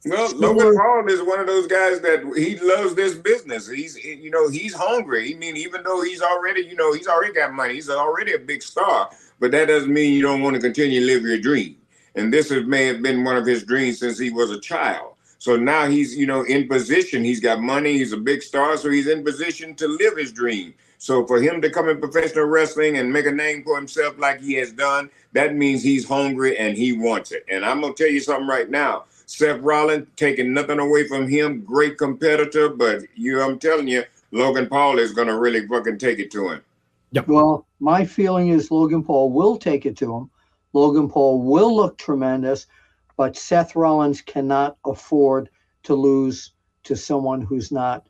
Well, 0.05 0.33
Logan 0.37 0.73
Paul 0.77 1.03
is 1.09 1.21
one 1.21 1.41
of 1.41 1.47
those 1.47 1.67
guys 1.67 1.99
that 1.99 2.23
he 2.37 2.57
loves 2.59 2.95
this 2.95 3.15
business. 3.15 3.67
He's, 3.67 4.01
you 4.01 4.31
know, 4.31 4.47
he's 4.47 4.73
hungry. 4.73 5.35
I 5.35 5.37
mean, 5.37 5.57
even 5.57 5.83
though 5.83 6.01
he's 6.01 6.21
already, 6.21 6.61
you 6.61 6.77
know, 6.77 6.93
he's 6.93 7.09
already 7.09 7.33
got 7.33 7.51
money. 7.51 7.73
He's 7.73 7.89
already 7.89 8.31
a 8.31 8.39
big 8.39 8.63
star, 8.63 9.09
but 9.41 9.51
that 9.51 9.65
doesn't 9.65 9.93
mean 9.93 10.13
you 10.13 10.21
don't 10.21 10.41
want 10.41 10.55
to 10.55 10.61
continue 10.61 11.01
to 11.01 11.05
live 11.05 11.23
your 11.23 11.39
dream. 11.39 11.75
And 12.15 12.31
this 12.31 12.51
has, 12.51 12.65
may 12.65 12.85
have 12.85 13.01
been 13.01 13.25
one 13.25 13.35
of 13.35 13.45
his 13.45 13.65
dreams 13.65 13.99
since 13.99 14.17
he 14.17 14.29
was 14.29 14.49
a 14.49 14.61
child. 14.61 15.15
So 15.39 15.57
now 15.57 15.87
he's, 15.87 16.15
you 16.15 16.25
know, 16.25 16.43
in 16.43 16.69
position. 16.69 17.25
He's 17.25 17.41
got 17.41 17.59
money. 17.59 17.97
He's 17.97 18.13
a 18.13 18.17
big 18.17 18.43
star, 18.43 18.77
so 18.77 18.89
he's 18.89 19.07
in 19.07 19.25
position 19.25 19.75
to 19.75 19.89
live 19.89 20.15
his 20.15 20.31
dream. 20.31 20.73
So 20.97 21.25
for 21.25 21.41
him 21.41 21.61
to 21.61 21.69
come 21.69 21.89
in 21.89 21.99
professional 21.99 22.45
wrestling 22.45 22.97
and 22.97 23.11
make 23.11 23.25
a 23.25 23.31
name 23.31 23.63
for 23.63 23.75
himself 23.75 24.17
like 24.17 24.41
he 24.41 24.53
has 24.53 24.71
done, 24.71 25.09
that 25.33 25.55
means 25.55 25.83
he's 25.83 26.07
hungry 26.07 26.57
and 26.57 26.77
he 26.77 26.93
wants 26.93 27.31
it. 27.31 27.45
And 27.49 27.65
I'm 27.65 27.81
gonna 27.81 27.93
tell 27.93 28.09
you 28.09 28.19
something 28.19 28.47
right 28.47 28.69
now. 28.69 29.05
Seth 29.25 29.61
Rollins 29.61 30.07
taking 30.15 30.53
nothing 30.53 30.79
away 30.79 31.07
from 31.07 31.27
him, 31.27 31.61
great 31.61 31.97
competitor, 31.97 32.69
but 32.69 33.03
you, 33.15 33.41
I'm 33.41 33.59
telling 33.59 33.87
you, 33.87 34.03
Logan 34.31 34.67
Paul 34.67 34.99
is 34.99 35.13
gonna 35.13 35.37
really 35.37 35.67
fucking 35.67 35.97
take 35.97 36.19
it 36.19 36.31
to 36.31 36.49
him. 36.49 36.61
Yep. 37.11 37.27
Well, 37.27 37.65
my 37.79 38.05
feeling 38.05 38.49
is 38.49 38.71
Logan 38.71 39.03
Paul 39.03 39.31
will 39.31 39.57
take 39.57 39.85
it 39.85 39.97
to 39.97 40.13
him. 40.13 40.29
Logan 40.73 41.09
Paul 41.09 41.41
will 41.41 41.73
look 41.75 41.97
tremendous, 41.97 42.67
but 43.17 43.37
Seth 43.37 43.75
Rollins 43.75 44.21
cannot 44.21 44.77
afford 44.85 45.49
to 45.83 45.95
lose 45.95 46.51
to 46.83 46.95
someone 46.95 47.41
who's 47.41 47.71
not 47.71 48.05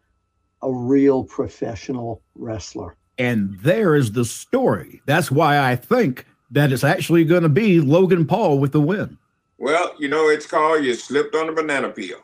a 0.66 0.72
real 0.72 1.24
professional 1.24 2.22
wrestler. 2.36 2.98
And 3.18 3.58
there 3.62 3.96
is 3.96 4.12
the 4.12 4.26
story. 4.26 5.02
That's 5.06 5.32
why 5.32 5.60
I 5.60 5.76
think 5.76 6.26
that 6.52 6.72
it's 6.72 6.84
actually 6.84 7.24
going 7.24 7.44
to 7.44 7.50
be 7.50 7.80
Logan 7.80 8.26
Paul 8.26 8.60
with 8.60 8.72
the 8.72 8.82
win. 8.82 9.18
Well, 9.58 9.94
you 10.00 10.10
know, 10.10 10.28
it's 10.28 10.46
called 10.46 10.84
you 10.84 10.96
slipped 10.96 11.36
on 11.36 11.48
a 11.48 11.54
banana 11.54 11.90
peel. 11.90 12.20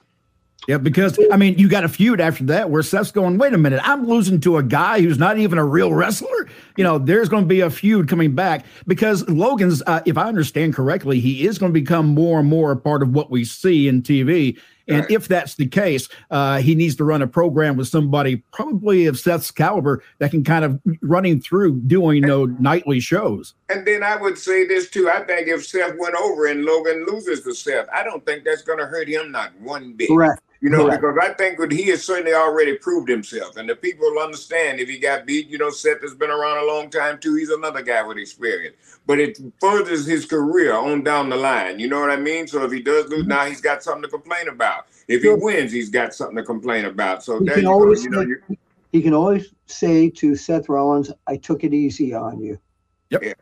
Yeah, 0.67 0.77
because 0.77 1.17
I 1.32 1.38
mean, 1.38 1.58
you 1.58 1.67
got 1.67 1.84
a 1.84 1.89
feud 1.89 2.21
after 2.21 2.43
that 2.45 2.69
where 2.69 2.84
Seth's 2.84 3.12
going, 3.12 3.39
wait 3.39 3.54
a 3.54 3.58
minute, 3.58 3.82
I'm 3.84 4.08
losing 4.08 4.39
to 4.41 4.58
a 4.58 4.63
guy 4.63 5.01
who's 5.01 5.17
not 5.17 5.39
even 5.39 5.58
a 5.58 5.65
real 5.65 5.91
wrestler. 5.93 6.47
You 6.77 6.84
know, 6.84 6.99
there's 6.99 7.30
going 7.30 7.43
to 7.43 7.47
be 7.47 7.62
a 7.62 7.69
feud 7.69 8.08
coming 8.08 8.36
back 8.36 8.65
because 8.86 9.27
Logan's, 9.27 9.82
uh, 9.88 10.01
if 10.06 10.19
I 10.19 10.27
understand 10.27 10.75
correctly, 10.75 11.19
he 11.19 11.47
is 11.47 11.58
going 11.58 11.73
to 11.73 11.80
become 11.80 12.08
more 12.08 12.39
and 12.39 12.47
more 12.47 12.71
a 12.71 12.77
part 12.77 13.01
of 13.01 13.10
what 13.10 13.32
we 13.32 13.43
see 13.43 13.88
in 13.88 14.04
TV. 14.04 14.60
And 14.91 15.10
if 15.12 15.27
that's 15.27 15.56
the 15.56 15.67
case, 15.67 16.08
uh, 16.30 16.58
he 16.60 16.75
needs 16.75 16.95
to 16.97 17.04
run 17.04 17.21
a 17.21 17.27
program 17.27 17.77
with 17.77 17.88
somebody 17.88 18.38
probably 18.51 19.06
of 19.06 19.17
Seth's 19.17 19.51
caliber 19.51 20.04
that 20.19 20.32
can 20.32 20.43
kind 20.43 20.65
of 20.65 20.80
run 21.01 21.25
him 21.25 21.41
through 21.41 21.80
doing 21.82 22.17
you 22.17 22.27
know, 22.27 22.45
nightly 22.45 22.99
shows. 22.99 23.54
And 23.69 23.86
then 23.86 24.04
I 24.04 24.15
would 24.15 24.38
say 24.38 24.65
this 24.67 24.89
too. 24.89 25.10
I 25.10 25.23
think 25.23 25.47
if 25.47 25.65
Seth 25.65 25.95
went 25.97 26.15
over 26.15 26.47
and 26.47 26.65
Logan 26.65 27.06
loses 27.10 27.41
to 27.43 27.54
Seth, 27.54 27.88
I 27.93 28.04
don't 28.04 28.25
think 28.25 28.43
that's 28.43 28.62
gonna 28.62 28.86
hurt 28.86 29.08
him 29.08 29.32
not 29.32 29.51
one 29.60 29.93
bit. 29.93 30.10
Correct. 30.10 30.41
You 30.63 30.69
know, 30.69 30.86
Correct. 30.86 31.01
because 31.01 31.17
I 31.19 31.34
think 31.34 31.58
that 31.58 31.71
he 31.71 31.88
has 31.89 32.04
certainly 32.06 32.36
already 32.36 32.77
proved 32.77 33.10
himself, 33.10 33.58
and 33.58 33.67
the 33.67 33.75
people 33.75 34.12
will 34.12 34.21
understand 34.21 34.80
if 34.80 34.88
he 34.88 34.99
got 34.99 35.25
beat. 35.25 35.47
You 35.47 35.58
know, 35.58 35.71
Seth 35.71 36.01
has 36.01 36.13
been 36.13 36.30
around 36.30 36.63
a 36.63 36.67
long 36.67 36.91
time 36.91 37.17
too. 37.17 37.34
He's 37.36 37.49
another 37.49 37.82
guy 37.82 38.04
with 38.04 38.17
experience, 38.19 38.75
but 39.08 39.17
it 39.17 39.39
furthers 39.60 40.06
his 40.06 40.27
career 40.27 40.75
on 40.75 41.04
down 41.04 41.30
the 41.30 41.36
line. 41.36 41.80
You 41.80 41.88
know 41.88 41.99
what 41.99 42.12
I 42.12 42.17
mean? 42.17 42.45
So 42.47 42.63
if 42.63 42.71
he 42.71 42.80
does 42.80 43.06
Mm-hmm. 43.06 43.13
lose, 43.13 43.25
now 43.25 43.45
he's 43.45 43.62
got 43.62 43.82
something 43.82 44.04
to 44.04 44.08
complain 44.10 44.49
about. 44.49 44.81
If 45.08 45.24
he 45.24 45.30
wins, 45.30 45.72
he's 45.72 45.89
got 45.89 46.13
something 46.13 46.38
to 46.38 46.44
complain 46.44 46.86
about. 46.86 47.24
So 47.24 47.39
He 47.39 47.46
there 47.46 47.56
can 47.56 47.63
you 47.63 47.70
go. 47.70 47.74
always 47.74 48.04
You 48.04 48.10
know, 48.12 48.22
you, 48.22 48.38
He 48.91 49.02
can 49.02 49.13
always 49.13 49.54
say 49.65 50.10
to 50.12 50.36
Seth 50.36 50.70
Rollins, 50.70 51.12
I 51.28 51.38
took 51.38 51.63
it 51.63 51.74
easy 51.74 52.13
on 52.13 52.39
you. 52.41 52.58
Yep. 53.10 53.24
Yep. 53.24 53.39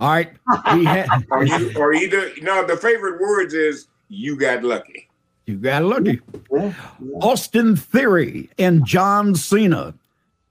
All 0.00 0.08
right. 0.10 0.30
We 0.74 0.84
had, 0.84 1.08
or, 1.30 1.44
you, 1.44 1.72
or 1.76 1.92
either 1.94 2.30
no. 2.42 2.66
The 2.66 2.76
favorite 2.76 3.20
words 3.20 3.54
is 3.54 3.86
"you 4.08 4.36
got 4.36 4.62
lucky." 4.64 5.08
you 5.46 5.56
got 5.56 5.82
lucky. 5.84 6.20
Yeah, 6.52 6.72
yeah. 7.00 7.18
Austin 7.20 7.74
Theory 7.76 8.48
and 8.58 8.84
John 8.86 9.34
Cena. 9.34 9.94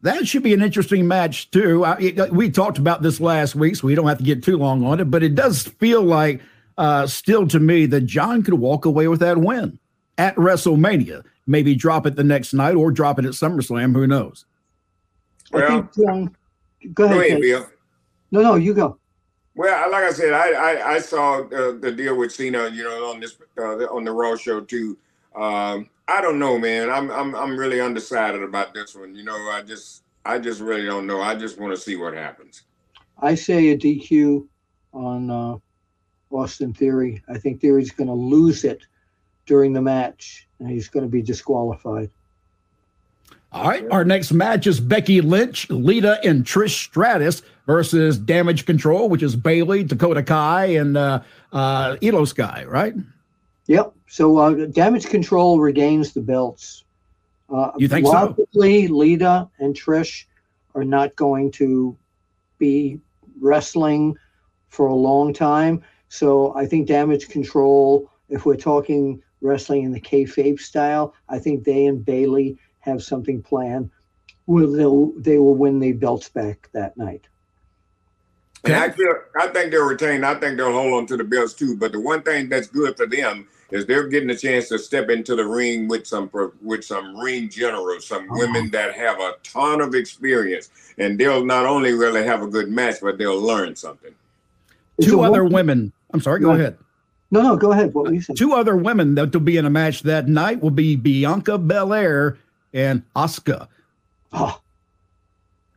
That 0.02 0.28
should 0.28 0.44
be 0.44 0.54
an 0.54 0.62
interesting 0.62 1.08
match 1.08 1.50
too. 1.52 1.86
I, 1.86 1.98
it- 2.00 2.34
we 2.34 2.50
talked 2.50 2.78
about 2.78 3.02
this 3.02 3.20
last 3.22 3.56
week, 3.56 3.76
so 3.78 3.88
we 3.88 3.96
don't 3.96 4.08
have 4.08 4.17
to 4.17 4.24
get 4.24 4.44
too 4.44 4.58
long 4.58 4.84
on 4.86 5.00
it. 5.00 5.06
But 5.12 5.22
it 5.24 5.36
does 5.36 5.63
feel 5.63 6.02
like, 6.02 6.41
uh, 6.77 7.07
still 7.07 7.47
to 7.47 7.60
me, 7.60 7.86
that 7.88 8.01
John 8.01 8.43
could 8.43 8.53
walk 8.55 8.86
away 8.86 9.07
with 9.07 9.19
that 9.19 9.38
win 9.38 9.79
at 10.17 10.36
WrestleMania. 10.36 11.23
Maybe 11.47 11.75
drop 11.75 12.05
it 12.05 12.15
the 12.15 12.23
next 12.23 12.53
night 12.53 12.75
or 12.75 12.91
drop 12.91 13.19
it 13.19 13.25
at 13.25 13.31
SummerSlam. 13.31 13.93
Who 13.95 14.07
knows? 14.07 14.45
I 15.53 15.57
Well, 15.57 15.89
think, 15.95 16.10
um, 16.10 16.36
go 16.93 17.05
ahead. 17.05 17.17
go 17.17 17.21
ahead, 17.21 17.41
Bill. 17.41 17.67
No, 18.31 18.41
no, 18.41 18.55
you 18.55 18.73
go. 18.73 18.97
Well, 19.55 19.91
like 19.91 20.03
I 20.05 20.12
said, 20.12 20.34
I 20.34 20.51
I, 20.51 20.93
I 20.93 20.99
saw 20.99 21.39
uh, 21.41 21.73
the 21.79 21.91
deal 21.91 22.15
with 22.17 22.31
Cena, 22.31 22.69
you 22.69 22.84
know, 22.84 23.05
on 23.12 23.19
this 23.19 23.36
uh, 23.57 23.86
on 23.93 24.03
the 24.05 24.12
Raw 24.12 24.36
show 24.38 24.62
too. 24.62 24.97
Um, 25.36 25.89
I 26.07 26.21
don't 26.21 26.39
know, 26.39 26.57
man. 26.57 26.89
I'm 26.89 27.12
I'm 27.12 27.36
I'm 27.36 27.57
really 27.57 27.81
undecided 27.81 28.43
about 28.43 28.73
this 28.73 28.95
one. 28.95 29.13
You 29.13 29.23
know, 29.23 29.36
I 29.36 29.62
just 29.62 30.03
I 30.25 30.39
just 30.39 30.62
really 30.62 30.86
don't 30.86 31.05
know. 31.05 31.21
I 31.21 31.36
just 31.36 31.60
want 31.60 31.73
to 31.75 31.81
see 31.81 31.97
what 31.97 32.13
happens. 32.13 32.63
I 33.19 33.36
say 33.36 33.69
a 33.69 33.77
DQ 33.77 34.47
on 34.93 35.29
uh, 35.29 35.57
Austin 36.34 36.74
Theory. 36.74 37.24
I 37.28 37.38
think 37.38 37.62
Theory's 37.62 37.91
going 37.91 38.08
to 38.08 38.13
lose 38.13 38.63
it 38.63 38.82
during 39.46 39.74
the 39.74 39.82
match, 39.82 40.48
and 40.60 40.70
he's 40.70 40.88
going 40.88 41.06
to 41.06 41.10
be 41.10 41.22
disqualified. 41.22 42.10
All 43.54 43.67
right. 43.67 43.86
Our 43.91 44.06
next 44.06 44.32
match 44.32 44.65
is 44.65 44.80
Becky 44.80 45.20
Lynch, 45.20 45.70
Lita, 45.70 46.20
and 46.24 46.46
Trish 46.46 46.70
Stratus 46.70 47.41
versus 47.65 48.17
Damage 48.17 48.65
Control, 48.65 49.10
which 49.10 49.22
is 49.22 49.36
Bayley, 49.36 49.84
Dakota 49.84 50.24
Kai, 50.24 50.65
and 50.67 50.96
uh, 50.96 51.22
uh, 51.52 51.98
IYO 52.02 52.24
SKY. 52.24 52.63
Right? 52.65 52.94
Yep. 53.67 53.94
So 54.08 54.38
uh, 54.38 54.65
Damage 54.67 55.08
Control 55.08 55.60
regains 55.60 56.13
the 56.13 56.22
belts. 56.22 56.86
Uh, 57.54 57.72
You 57.78 57.89
think 57.89 58.06
so? 58.06 58.13
logically, 58.13 58.88
Lita 58.88 59.50
and 59.60 59.76
Trish 59.76 60.26
are 60.74 60.86
not 60.86 61.13
going 61.17 61.52
to 61.52 61.98
be 62.58 63.00
wrestling 63.41 64.15
for 64.70 64.88
a 64.88 64.96
long 64.96 65.34
time. 65.34 65.84
So 66.12 66.54
I 66.58 66.65
think 66.65 66.89
Damage 66.89 67.30
Control, 67.30 68.12
if 68.28 68.45
we're 68.45 68.58
talking 68.58 69.24
wrestling 69.39 69.84
in 69.84 69.93
the 69.93 70.02
kayfabe 70.02 70.60
style, 70.60 71.13
I 71.30 71.39
think 71.39 71.63
they 71.63 71.86
and 71.86 72.04
Bayley 72.04 72.58
have 72.82 73.02
something 73.02 73.41
planned. 73.41 73.89
Will 74.45 74.74
they'll, 74.74 75.13
they 75.15 75.38
will 75.38 75.56
win 75.56 75.80
the 75.80 75.93
belts 75.93 76.28
back 76.28 76.67
that 76.74 76.97
night? 76.97 77.28
And 78.65 78.74
I 78.74 78.89
feel, 78.89 79.13
I 79.39 79.47
think 79.47 79.71
they'll 79.71 79.88
retain. 79.88 80.26
I 80.26 80.36
think 80.36 80.58
they'll 80.58 80.74
hold 80.74 80.95
on 80.95 81.06
to 81.08 81.15
the 81.15 81.24
belts 81.24 81.54
too. 81.54 81.78
But 81.78 81.93
the 81.93 82.02
one 82.02 82.24
thing 82.24 82.50
that's 82.50 82.67
good 82.67 82.97
for 82.97 83.08
them 83.08 83.47
is 83.71 83.86
they're 83.86 84.10
getting 84.10 84.32
a 84.32 84.38
chance 84.38 84.67
to 84.67 84.80
step 84.80 85.10
into 85.10 85.38
the 85.38 85.45
ring 85.45 85.88
with 85.88 86.06
some 86.06 86.30
with 86.62 86.84
some 86.84 87.15
ring 87.17 87.47
generals, 87.47 88.06
some 88.06 88.30
uh-huh. 88.30 88.36
women 88.38 88.69
that 88.71 88.93
have 88.95 89.17
a 89.21 89.36
ton 89.43 89.80
of 89.80 89.95
experience, 89.95 90.69
and 90.97 91.17
they'll 91.17 91.45
not 91.45 91.65
only 91.65 91.93
really 91.93 92.26
have 92.26 92.41
a 92.41 92.47
good 92.47 92.69
match, 92.69 92.95
but 93.02 93.17
they'll 93.17 93.41
learn 93.41 93.78
something. 93.78 94.13
Two 95.02 95.21
other 95.21 95.45
women. 95.45 95.93
I'm 96.13 96.21
sorry. 96.21 96.39
Go 96.39 96.52
ahead. 96.52 96.78
No, 97.32 97.41
no, 97.41 97.56
go 97.56 97.71
ahead. 97.71 97.93
What 97.93 98.06
were 98.06 98.13
you 98.13 98.21
saying? 98.21 98.36
Two 98.36 98.54
other 98.54 98.76
women 98.76 99.15
that 99.15 99.34
will 99.34 99.39
be 99.39 99.56
in 99.56 99.65
a 99.65 99.69
match 99.69 100.04
that 100.04 100.28
night 100.28 100.62
will 100.62 100.69
be 100.69 100.97
Bianca 100.97 101.58
Belair 101.58 102.38
and 102.74 103.04
Asuka. 103.15 103.67
Oh. 104.34 104.60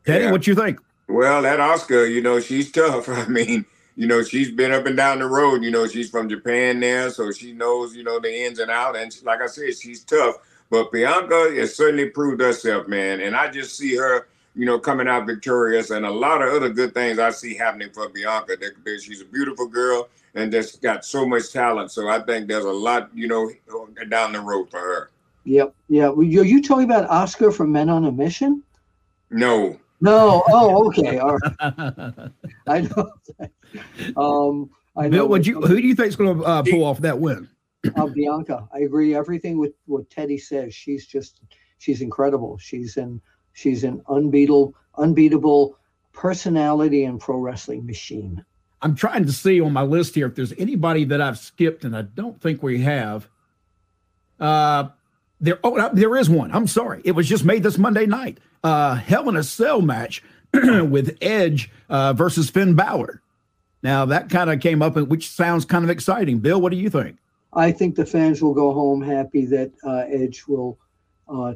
Teddy, 0.04 0.24
yeah. 0.24 0.32
what 0.32 0.46
you 0.46 0.54
think? 0.54 0.80
Well, 1.08 1.42
that 1.42 1.60
Asuka, 1.60 2.12
you 2.12 2.20
know, 2.20 2.40
she's 2.40 2.72
tough. 2.72 3.08
I 3.08 3.26
mean, 3.26 3.64
you 3.96 4.08
know, 4.08 4.22
she's 4.24 4.50
been 4.50 4.72
up 4.72 4.86
and 4.86 4.96
down 4.96 5.20
the 5.20 5.26
road. 5.26 5.62
You 5.62 5.70
know, 5.70 5.86
she's 5.86 6.10
from 6.10 6.28
Japan 6.28 6.80
now, 6.80 7.08
so 7.08 7.30
she 7.30 7.52
knows, 7.52 7.94
you 7.94 8.02
know, 8.02 8.18
the 8.18 8.44
ins 8.44 8.58
and 8.58 8.70
out. 8.70 8.96
And 8.96 9.14
like 9.22 9.40
I 9.40 9.46
said, 9.46 9.76
she's 9.76 10.02
tough. 10.02 10.36
But 10.70 10.90
Bianca 10.90 11.54
has 11.56 11.76
certainly 11.76 12.10
proved 12.10 12.40
herself, 12.40 12.88
man. 12.88 13.20
And 13.20 13.36
I 13.36 13.48
just 13.48 13.76
see 13.76 13.94
her, 13.96 14.26
you 14.54 14.66
know, 14.66 14.78
coming 14.78 15.08
out 15.08 15.26
victorious. 15.26 15.90
And 15.90 16.06
a 16.06 16.10
lot 16.10 16.42
of 16.42 16.52
other 16.52 16.68
good 16.68 16.94
things 16.94 17.18
I 17.18 17.30
see 17.30 17.54
happening 17.54 17.90
for 17.92 18.08
Bianca. 18.08 18.56
That 18.56 19.00
she's 19.02 19.20
a 19.20 19.26
beautiful 19.26 19.66
girl 19.66 20.08
and 20.34 20.50
just 20.50 20.82
got 20.82 21.04
so 21.04 21.26
much 21.26 21.52
talent. 21.52 21.90
So 21.90 22.08
I 22.08 22.20
think 22.20 22.48
there's 22.48 22.64
a 22.64 22.72
lot, 22.72 23.10
you 23.14 23.28
know, 23.28 23.50
down 24.08 24.32
the 24.32 24.40
road 24.40 24.70
for 24.70 24.80
her. 24.80 25.10
Yep. 25.44 25.74
Yeah. 25.88 26.08
Are 26.08 26.22
you 26.22 26.62
talking 26.62 26.84
about 26.84 27.08
Oscar 27.10 27.50
from 27.50 27.72
Men 27.72 27.88
on 27.88 28.04
a 28.04 28.12
Mission? 28.12 28.62
No. 29.30 29.78
No. 30.00 30.42
Oh, 30.48 30.86
okay. 30.88 31.18
All 31.18 31.36
right. 31.36 31.52
I 32.66 32.80
know. 32.80 33.10
Um, 34.16 34.70
I 34.96 35.08
know. 35.08 35.10
Bill, 35.10 35.28
would 35.30 35.46
you? 35.48 35.60
Who 35.60 35.80
do 35.80 35.88
you 35.88 35.96
think 35.96 36.08
is 36.08 36.14
going 36.14 36.38
to 36.38 36.44
uh, 36.44 36.62
pull 36.62 36.84
off 36.84 37.00
that 37.00 37.18
win? 37.18 37.48
Uh, 37.96 38.06
Bianca. 38.06 38.68
I 38.72 38.80
agree. 38.80 39.16
Everything 39.16 39.58
with 39.58 39.72
what 39.86 40.08
Teddy 40.10 40.38
says. 40.38 40.72
She's 40.72 41.08
just. 41.08 41.40
She's 41.78 42.00
incredible. 42.00 42.56
She's 42.58 42.96
an. 42.96 43.20
She's 43.54 43.84
an 43.84 44.02
unbeatable, 44.08 44.74
unbeatable 44.98 45.78
personality 46.12 47.04
and 47.04 47.18
pro 47.18 47.38
wrestling 47.38 47.86
machine. 47.86 48.44
I'm 48.82 48.94
trying 48.94 49.24
to 49.24 49.32
see 49.32 49.60
on 49.60 49.72
my 49.72 49.82
list 49.82 50.14
here 50.14 50.26
if 50.26 50.34
there's 50.34 50.52
anybody 50.58 51.04
that 51.04 51.20
I've 51.20 51.38
skipped, 51.38 51.84
and 51.84 51.96
I 51.96 52.02
don't 52.02 52.38
think 52.40 52.62
we 52.62 52.82
have. 52.82 53.28
Uh, 54.38 54.88
there, 55.40 55.58
oh, 55.64 55.88
there 55.94 56.16
is 56.16 56.28
one. 56.28 56.52
I'm 56.52 56.66
sorry. 56.66 57.00
It 57.04 57.12
was 57.12 57.26
just 57.28 57.44
made 57.44 57.62
this 57.62 57.78
Monday 57.78 58.06
night. 58.06 58.38
Uh, 58.62 58.96
Hell 58.96 59.28
in 59.28 59.36
a 59.36 59.42
Cell 59.42 59.80
match 59.80 60.22
with 60.52 61.16
Edge 61.22 61.70
uh, 61.88 62.12
versus 62.12 62.50
Finn 62.50 62.74
Balor. 62.74 63.22
Now 63.82 64.04
that 64.06 64.30
kind 64.30 64.50
of 64.50 64.60
came 64.60 64.82
up, 64.82 64.96
which 64.96 65.30
sounds 65.30 65.64
kind 65.64 65.84
of 65.84 65.90
exciting. 65.90 66.40
Bill, 66.40 66.60
what 66.60 66.70
do 66.70 66.76
you 66.76 66.90
think? 66.90 67.18
I 67.52 67.70
think 67.70 67.94
the 67.94 68.06
fans 68.06 68.42
will 68.42 68.54
go 68.54 68.72
home 68.72 69.00
happy 69.00 69.46
that 69.46 69.70
uh, 69.84 70.04
Edge 70.08 70.44
will 70.48 70.78
uh, 71.28 71.54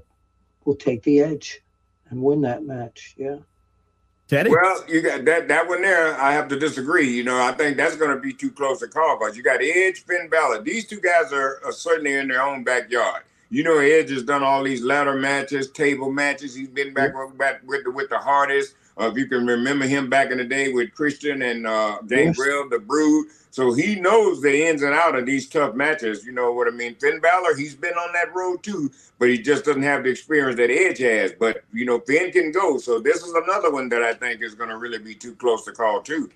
will 0.64 0.76
take 0.76 1.02
the 1.02 1.20
edge 1.20 1.60
and 2.10 2.22
win 2.22 2.40
that 2.42 2.64
match. 2.64 3.14
Yeah. 3.16 3.36
Teddy? 4.28 4.50
Well, 4.50 4.84
you 4.86 5.00
got 5.00 5.24
that 5.24 5.48
that 5.48 5.68
one 5.68 5.80
there. 5.80 6.20
I 6.20 6.32
have 6.32 6.48
to 6.48 6.58
disagree. 6.58 7.08
You 7.08 7.24
know, 7.24 7.42
I 7.42 7.52
think 7.52 7.78
that's 7.78 7.96
going 7.96 8.14
to 8.14 8.20
be 8.20 8.32
too 8.32 8.50
close 8.50 8.80
to 8.80 8.88
call 8.88 9.18
because 9.18 9.36
you 9.36 9.42
got 9.42 9.62
Edge, 9.62 10.04
Finn 10.04 10.28
Balor. 10.28 10.62
These 10.62 10.86
two 10.86 11.00
guys 11.00 11.32
are, 11.32 11.62
are, 11.64 11.72
certainly 11.72 12.14
in 12.14 12.28
their 12.28 12.42
own 12.42 12.62
backyard. 12.62 13.22
You 13.48 13.62
know, 13.62 13.78
Edge 13.78 14.10
has 14.10 14.22
done 14.22 14.42
all 14.42 14.62
these 14.62 14.82
ladder 14.84 15.14
matches, 15.14 15.70
table 15.70 16.12
matches. 16.12 16.54
He's 16.54 16.68
been 16.68 16.92
back, 16.92 17.14
back 17.38 17.62
with 17.66 17.84
the, 17.84 17.90
with 17.90 18.10
the 18.10 18.18
hardest. 18.18 18.74
Uh, 18.98 19.08
if 19.10 19.16
you 19.16 19.26
can 19.26 19.46
remember 19.46 19.86
him 19.86 20.10
back 20.10 20.30
in 20.30 20.38
the 20.38 20.44
day 20.44 20.72
with 20.72 20.92
Christian 20.92 21.42
and 21.42 21.66
uh, 21.66 21.98
Gangrel, 22.06 22.62
yes. 22.62 22.70
the 22.70 22.78
Brood. 22.80 23.28
So 23.50 23.72
he 23.72 23.94
knows 23.94 24.40
the 24.40 24.66
ins 24.66 24.82
and 24.82 24.92
out 24.92 25.16
of 25.16 25.24
these 25.24 25.48
tough 25.48 25.74
matches. 25.74 26.24
You 26.24 26.32
know 26.32 26.52
what 26.52 26.68
I 26.68 26.70
mean? 26.70 26.94
Finn 26.96 27.20
Balor, 27.20 27.56
he's 27.56 27.74
been 27.74 27.94
on 27.94 28.12
that 28.12 28.34
road 28.34 28.62
too, 28.62 28.90
but 29.18 29.28
he 29.28 29.38
just 29.38 29.64
doesn't 29.64 29.82
have 29.82 30.04
the 30.04 30.10
experience 30.10 30.56
that 30.56 30.70
Edge 30.70 30.98
has. 30.98 31.32
But 31.32 31.64
you 31.72 31.84
know, 31.84 32.00
Finn 32.00 32.32
can 32.32 32.50
go. 32.50 32.78
So 32.78 32.98
this 32.98 33.22
is 33.22 33.32
another 33.34 33.70
one 33.70 33.88
that 33.90 34.02
I 34.02 34.14
think 34.14 34.42
is 34.42 34.54
going 34.54 34.70
to 34.70 34.78
really 34.78 34.98
be 34.98 35.14
too 35.14 35.34
close 35.36 35.64
to 35.64 35.72
call 35.72 36.02
too. 36.02 36.30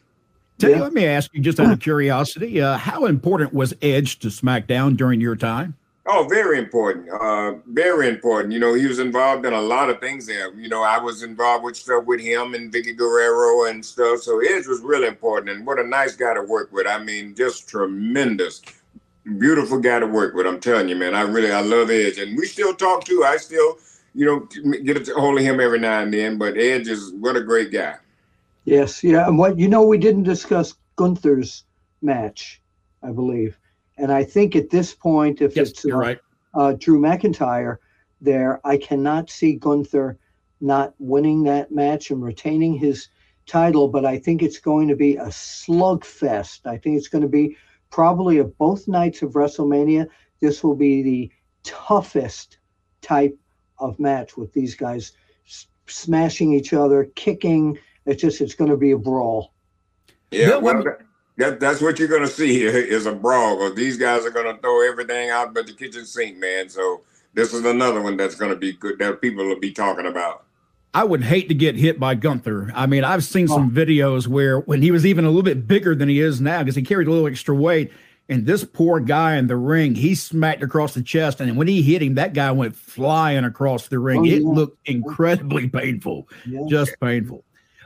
Teddy, 0.59 0.75
yeah. 0.75 0.81
let 0.81 0.92
me 0.92 1.07
ask 1.07 1.35
you 1.35 1.40
just 1.40 1.59
out 1.59 1.72
of 1.72 1.81
curiosity, 1.81 2.61
uh, 2.61 2.77
how 2.77 3.07
important 3.07 3.53
was 3.53 3.75
Edge 3.83 4.20
to 4.20 4.29
SmackDown 4.29 4.96
during 4.96 5.20
your 5.20 5.35
time? 5.35 5.75
Oh, 6.04 6.26
very 6.28 6.58
important. 6.58 7.08
Uh, 7.08 7.54
very 7.68 8.08
important. 8.08 8.52
You 8.52 8.58
know, 8.58 8.74
he 8.74 8.86
was 8.86 8.98
involved 8.98 9.46
in 9.46 9.52
a 9.52 9.60
lot 9.60 9.88
of 9.88 10.00
things 10.00 10.26
there. 10.26 10.52
You 10.54 10.68
know, 10.68 10.82
I 10.82 10.98
was 10.98 11.22
involved 11.22 11.64
with 11.64 11.76
stuff 11.76 12.04
with 12.06 12.20
him 12.20 12.54
and 12.54 12.72
Vickie 12.72 12.96
Guerrero 12.96 13.70
and 13.70 13.84
stuff. 13.84 14.20
So 14.20 14.40
Edge 14.40 14.66
was 14.66 14.80
really 14.80 15.06
important. 15.06 15.56
And 15.56 15.64
what 15.64 15.78
a 15.78 15.86
nice 15.86 16.16
guy 16.16 16.34
to 16.34 16.42
work 16.42 16.72
with. 16.72 16.88
I 16.88 16.98
mean, 16.98 17.36
just 17.36 17.68
tremendous. 17.68 18.62
Beautiful 19.38 19.78
guy 19.78 20.00
to 20.00 20.06
work 20.08 20.34
with. 20.34 20.44
I'm 20.44 20.58
telling 20.58 20.88
you, 20.88 20.96
man. 20.96 21.14
I 21.14 21.20
really, 21.20 21.52
I 21.52 21.60
love 21.60 21.88
Edge. 21.88 22.18
And 22.18 22.36
we 22.36 22.46
still 22.46 22.74
talk 22.74 23.04
too. 23.04 23.22
I 23.24 23.36
still, 23.36 23.78
you 24.12 24.26
know, 24.26 24.40
get 24.78 25.08
a 25.08 25.14
hold 25.14 25.38
of 25.38 25.44
him 25.44 25.60
every 25.60 25.78
now 25.78 26.00
and 26.00 26.12
then. 26.12 26.36
But 26.36 26.58
Edge 26.58 26.88
is, 26.88 27.12
what 27.12 27.36
a 27.36 27.42
great 27.44 27.70
guy. 27.70 27.94
Yes. 28.64 29.04
Yeah. 29.04 29.28
And 29.28 29.38
what, 29.38 29.56
you 29.56 29.68
know, 29.68 29.82
we 29.82 29.98
didn't 29.98 30.24
discuss 30.24 30.74
Gunther's 30.96 31.62
match, 32.02 32.60
I 33.04 33.12
believe. 33.12 33.56
And 33.98 34.11
I 34.11 34.24
think 34.24 34.57
at 34.57 34.70
this 34.70 34.94
point, 34.94 35.40
if 35.40 35.57
yes, 35.57 35.70
it's 35.70 35.85
uh, 35.85 35.96
right. 35.96 36.18
uh, 36.55 36.72
Drew 36.72 37.00
McIntyre 37.00 37.76
there, 38.20 38.61
I 38.64 38.76
cannot 38.76 39.31
see 39.31 39.55
Gunther 39.55 40.18
not 40.61 40.94
winning 40.98 41.42
that 41.44 41.72
match 41.72 42.11
and 42.11 42.22
retaining 42.22 42.74
his 42.74 43.09
title. 43.46 43.88
But 43.88 44.05
I 44.05 44.18
think 44.18 44.42
it's 44.42 44.59
going 44.59 44.88
to 44.88 44.96
be 44.96 45.16
a 45.16 45.26
slugfest. 45.26 46.66
I 46.66 46.78
think 46.78 46.96
it's 46.96 47.09
going 47.09 47.22
to 47.22 47.28
be 47.28 47.57
probably 47.90 48.38
of 48.38 48.57
both 48.59 48.88
nights 48.88 49.22
of 49.22 49.33
WrestleMania. 49.33 50.09
This 50.40 50.64
will 50.64 50.76
be 50.76 51.02
the 51.02 51.31
toughest 51.62 52.59
type 53.02 53.37
of 53.78 53.98
match 53.98 54.37
with 54.37 54.52
these 54.52 54.74
guys 54.74 55.12
s- 55.46 55.66
smashing 55.87 56.52
each 56.52 56.72
other, 56.72 57.05
kicking. 57.14 57.78
It's 58.07 58.22
just 58.22 58.40
it's 58.40 58.55
going 58.55 58.70
to 58.70 58.76
be 58.76 58.92
a 58.92 58.98
brawl. 58.98 59.52
Yeah, 60.31 60.57
well, 60.57 60.83
that, 61.38 61.60
that's 61.60 61.80
what 61.80 61.98
you're 61.98 62.08
going 62.08 62.22
to 62.22 62.28
see 62.28 62.58
here 62.58 62.76
is 62.76 63.06
a 63.06 63.12
brawl. 63.12 63.72
These 63.72 63.96
guys 63.96 64.24
are 64.24 64.30
going 64.30 64.54
to 64.54 64.60
throw 64.60 64.86
everything 64.88 65.30
out 65.30 65.54
but 65.54 65.66
the 65.66 65.72
kitchen 65.72 66.04
sink, 66.04 66.36
man. 66.38 66.68
So 66.68 67.02
this 67.34 67.54
is 67.54 67.64
another 67.64 68.02
one 68.02 68.16
that's 68.16 68.34
going 68.34 68.50
to 68.50 68.56
be 68.56 68.72
good 68.72 68.98
that 68.98 69.20
people 69.20 69.46
will 69.46 69.58
be 69.58 69.72
talking 69.72 70.06
about. 70.06 70.44
I 70.94 71.04
would 71.04 71.24
hate 71.24 71.48
to 71.48 71.54
get 71.54 71.76
hit 71.76 71.98
by 71.98 72.14
Gunther. 72.14 72.70
I 72.74 72.84
mean, 72.84 73.02
I've 73.02 73.24
seen 73.24 73.48
some 73.48 73.70
videos 73.70 74.26
where 74.26 74.60
when 74.60 74.82
he 74.82 74.90
was 74.90 75.06
even 75.06 75.24
a 75.24 75.28
little 75.28 75.42
bit 75.42 75.66
bigger 75.66 75.94
than 75.94 76.10
he 76.10 76.20
is 76.20 76.40
now 76.40 76.58
because 76.58 76.76
he 76.76 76.82
carried 76.82 77.08
a 77.08 77.10
little 77.10 77.26
extra 77.26 77.54
weight. 77.54 77.90
And 78.28 78.46
this 78.46 78.62
poor 78.62 79.00
guy 79.00 79.36
in 79.36 79.46
the 79.46 79.56
ring, 79.56 79.94
he 79.94 80.14
smacked 80.14 80.62
across 80.62 80.94
the 80.94 81.02
chest. 81.02 81.40
And 81.40 81.56
when 81.56 81.66
he 81.66 81.82
hit 81.82 82.02
him, 82.02 82.14
that 82.14 82.34
guy 82.34 82.52
went 82.52 82.76
flying 82.76 83.44
across 83.44 83.88
the 83.88 83.98
ring. 83.98 84.20
Oh, 84.20 84.24
yeah. 84.24 84.36
It 84.36 84.42
looked 84.44 84.86
incredibly 84.86 85.68
painful, 85.68 86.28
yeah. 86.46 86.60
just 86.68 86.94
painful. 87.00 87.44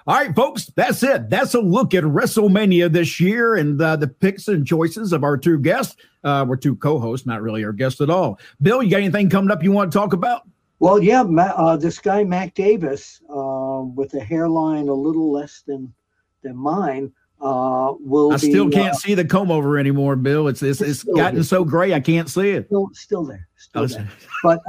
All 0.09 0.15
right, 0.15 0.33
folks, 0.37 0.67
that's 0.77 1.03
it. 1.03 1.29
That's 1.29 1.55
a 1.55 1.61
look 1.61 1.93
at 1.93 2.05
WrestleMania 2.05 2.93
this 2.93 3.19
year 3.19 3.57
and 3.57 3.81
uh, 3.83 3.97
the 3.97 4.07
picks 4.07 4.47
and 4.47 4.65
choices 4.65 5.13
of 5.13 5.25
our 5.25 5.37
two 5.37 5.59
guests. 5.59 5.97
Uh, 6.23 6.45
we're 6.49 6.55
two 6.55 6.77
co-hosts, 6.77 7.27
not 7.27 7.43
really 7.43 7.65
our 7.65 7.73
guests 7.73 8.01
at 8.01 8.09
all. 8.09 8.39
Bill, 8.63 8.85
you 8.85 8.91
got 8.93 8.99
anything 8.99 9.29
coming 9.29 9.51
up 9.51 9.65
you 9.65 9.73
want 9.73 9.91
to 9.91 9.99
talk 9.99 10.13
about? 10.13 10.43
Well, 10.79 11.03
yeah, 11.03 11.23
uh, 11.23 11.77
this 11.77 11.99
guy 11.99 12.23
Mac 12.23 12.55
Davis, 12.55 13.21
uh, 13.29 13.83
with 13.83 14.15
a 14.15 14.21
hairline 14.21 14.89
a 14.89 14.95
little 14.95 15.33
less 15.33 15.65
than 15.67 15.93
than 16.43 16.57
mine, 16.57 17.11
uh, 17.41 17.95
will. 17.99 18.33
I 18.33 18.37
still 18.37 18.71
can't 18.71 18.95
uh, 18.95 18.99
see 18.99 19.15
the 19.15 19.25
comb 19.25 19.51
over 19.51 19.77
anymore, 19.77 20.15
Bill. 20.15 20.47
It's 20.47 20.63
it's, 20.63 20.81
it's, 20.81 21.03
it's 21.03 21.17
gotten 21.17 21.43
so 21.43 21.65
gray 21.65 21.95
I 21.95 22.01
can't 22.01 22.31
see 22.31 22.51
it. 22.51 22.67
Still, 22.67 22.91
still 22.93 23.25
there, 23.25 23.49
still 23.57 23.83
oh, 23.83 23.87
there. 23.87 24.09
But 24.45 24.61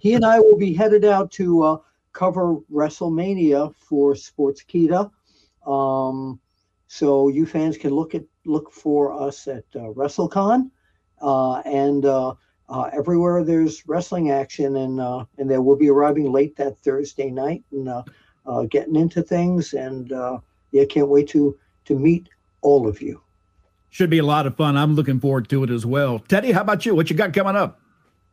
he 0.00 0.14
and 0.14 0.24
I 0.24 0.38
will 0.38 0.56
be 0.56 0.72
headed 0.72 1.04
out 1.04 1.30
to 1.32 1.82
cover 2.16 2.56
WrestleMania 2.72 3.74
for 3.76 4.14
Sportskeeda. 4.14 5.10
Um, 5.66 6.40
so 6.88 7.28
you 7.28 7.44
fans 7.44 7.76
can 7.76 7.90
look 7.90 8.14
at 8.14 8.24
look 8.46 8.72
for 8.72 9.12
us 9.12 9.46
at 9.46 9.64
uh, 9.74 9.90
WrestleCon 9.98 10.70
uh, 11.20 11.56
and 11.66 12.04
uh, 12.04 12.34
uh 12.68 12.90
everywhere 12.92 13.44
there's 13.44 13.86
wrestling 13.86 14.30
action, 14.30 14.76
and 14.76 15.00
uh, 15.00 15.24
and 15.38 15.50
there 15.50 15.60
will 15.60 15.76
be 15.76 15.90
arriving 15.90 16.32
late 16.32 16.56
that 16.56 16.78
Thursday 16.78 17.30
night 17.30 17.64
and 17.70 17.88
uh, 17.88 18.62
getting 18.70 18.96
into 18.96 19.22
things. 19.22 19.74
And 19.74 20.10
yeah, 20.72 20.84
can't 20.86 21.08
wait 21.08 21.28
to 21.28 21.58
to 21.84 21.98
meet 21.98 22.28
all 22.62 22.88
of 22.88 23.02
you. 23.02 23.20
Should 23.90 24.10
be 24.10 24.18
a 24.18 24.24
lot 24.24 24.46
of 24.46 24.56
fun. 24.56 24.76
I'm 24.76 24.94
looking 24.94 25.20
forward 25.20 25.48
to 25.50 25.64
it 25.64 25.70
as 25.70 25.84
well. 25.84 26.18
Teddy, 26.18 26.52
how 26.52 26.62
about 26.62 26.86
you? 26.86 26.94
What 26.94 27.10
you 27.10 27.16
got 27.16 27.32
coming 27.34 27.56
up? 27.56 27.80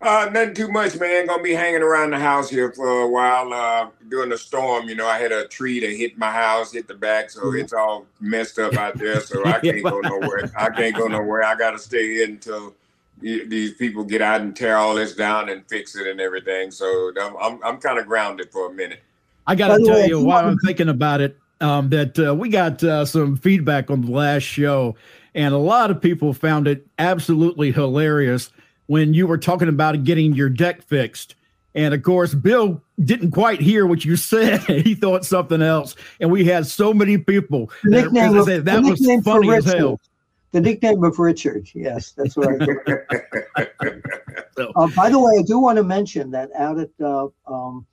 Uh, 0.03 0.29
nothing 0.33 0.53
too 0.53 0.67
much, 0.67 0.99
man. 0.99 1.27
Gonna 1.27 1.41
be 1.41 1.53
hanging 1.53 1.81
around 1.81 2.11
the 2.11 2.19
house 2.19 2.49
here 2.49 2.73
for 2.73 3.01
a 3.01 3.07
while. 3.07 3.53
Uh, 3.53 3.87
during 4.09 4.29
the 4.29 4.37
storm, 4.37 4.89
you 4.89 4.95
know, 4.95 5.07
I 5.07 5.17
had 5.17 5.31
a 5.31 5.47
tree 5.47 5.79
that 5.79 5.95
hit 5.95 6.17
my 6.17 6.29
house, 6.29 6.73
hit 6.73 6.89
the 6.89 6.93
back, 6.93 7.29
so 7.29 7.41
mm-hmm. 7.41 7.59
it's 7.59 7.71
all 7.71 8.05
messed 8.19 8.59
up 8.59 8.75
out 8.75 8.97
there. 8.97 9.21
So 9.21 9.45
I 9.45 9.59
can't 9.59 9.81
go 9.81 9.99
nowhere. 10.01 10.51
I 10.57 10.69
can't 10.69 10.95
go 10.95 11.07
nowhere. 11.07 11.43
I 11.43 11.55
gotta 11.55 11.79
stay 11.79 12.15
here 12.15 12.25
until 12.25 12.75
these 13.21 13.75
people 13.75 14.03
get 14.03 14.21
out 14.21 14.41
and 14.41 14.53
tear 14.53 14.75
all 14.75 14.93
this 14.93 15.15
down 15.15 15.47
and 15.47 15.65
fix 15.69 15.95
it 15.95 16.05
and 16.05 16.19
everything. 16.19 16.69
So 16.69 17.13
I'm 17.19 17.37
I'm, 17.39 17.63
I'm 17.63 17.77
kind 17.77 17.97
of 17.97 18.05
grounded 18.05 18.51
for 18.51 18.69
a 18.69 18.73
minute. 18.73 19.01
I 19.47 19.55
gotta 19.55 19.83
tell 19.83 20.05
you, 20.05 20.21
while 20.21 20.45
I'm 20.45 20.57
thinking 20.59 20.89
about 20.89 21.21
it, 21.21 21.37
um, 21.61 21.89
that 21.89 22.19
uh, 22.19 22.35
we 22.35 22.49
got 22.49 22.83
uh, 22.83 23.05
some 23.05 23.37
feedback 23.37 23.89
on 23.89 24.01
the 24.01 24.11
last 24.11 24.43
show, 24.43 24.95
and 25.33 25.53
a 25.53 25.57
lot 25.57 25.91
of 25.91 26.01
people 26.01 26.33
found 26.33 26.67
it 26.67 26.85
absolutely 26.99 27.71
hilarious 27.71 28.51
when 28.87 29.13
you 29.13 29.27
were 29.27 29.37
talking 29.37 29.69
about 29.69 30.03
getting 30.03 30.33
your 30.33 30.49
deck 30.49 30.83
fixed. 30.83 31.35
And 31.75 31.93
of 31.93 32.03
course, 32.03 32.33
Bill 32.33 32.81
didn't 33.03 33.31
quite 33.31 33.59
hear 33.59 33.87
what 33.87 34.05
you 34.05 34.15
said. 34.17 34.61
he 34.61 34.95
thought 34.95 35.25
something 35.25 35.61
else. 35.61 35.95
And 36.19 36.31
we 36.31 36.45
had 36.45 36.67
so 36.67 36.93
many 36.93 37.17
people. 37.17 37.71
The 37.83 37.89
nickname 37.89 38.33
that, 38.33 38.39
of, 38.39 38.45
said, 38.45 38.65
that 38.65 38.83
was 38.83 39.23
funny 39.23 39.53
as 39.53 39.65
hell. 39.65 39.99
The 40.51 40.61
nickname 40.61 41.03
of 41.03 41.17
Richard. 41.17 41.67
Yes, 41.73 42.11
that's 42.11 42.37
right. 42.37 42.61
so. 44.55 44.71
uh, 44.75 44.87
by 44.95 45.09
the 45.09 45.19
way, 45.19 45.39
I 45.39 45.41
do 45.41 45.57
want 45.57 45.77
to 45.77 45.83
mention 45.83 46.29
that 46.31 46.51
out 46.55 46.79
at 46.79 46.91
uh, 47.01 47.27
um, 47.47 47.87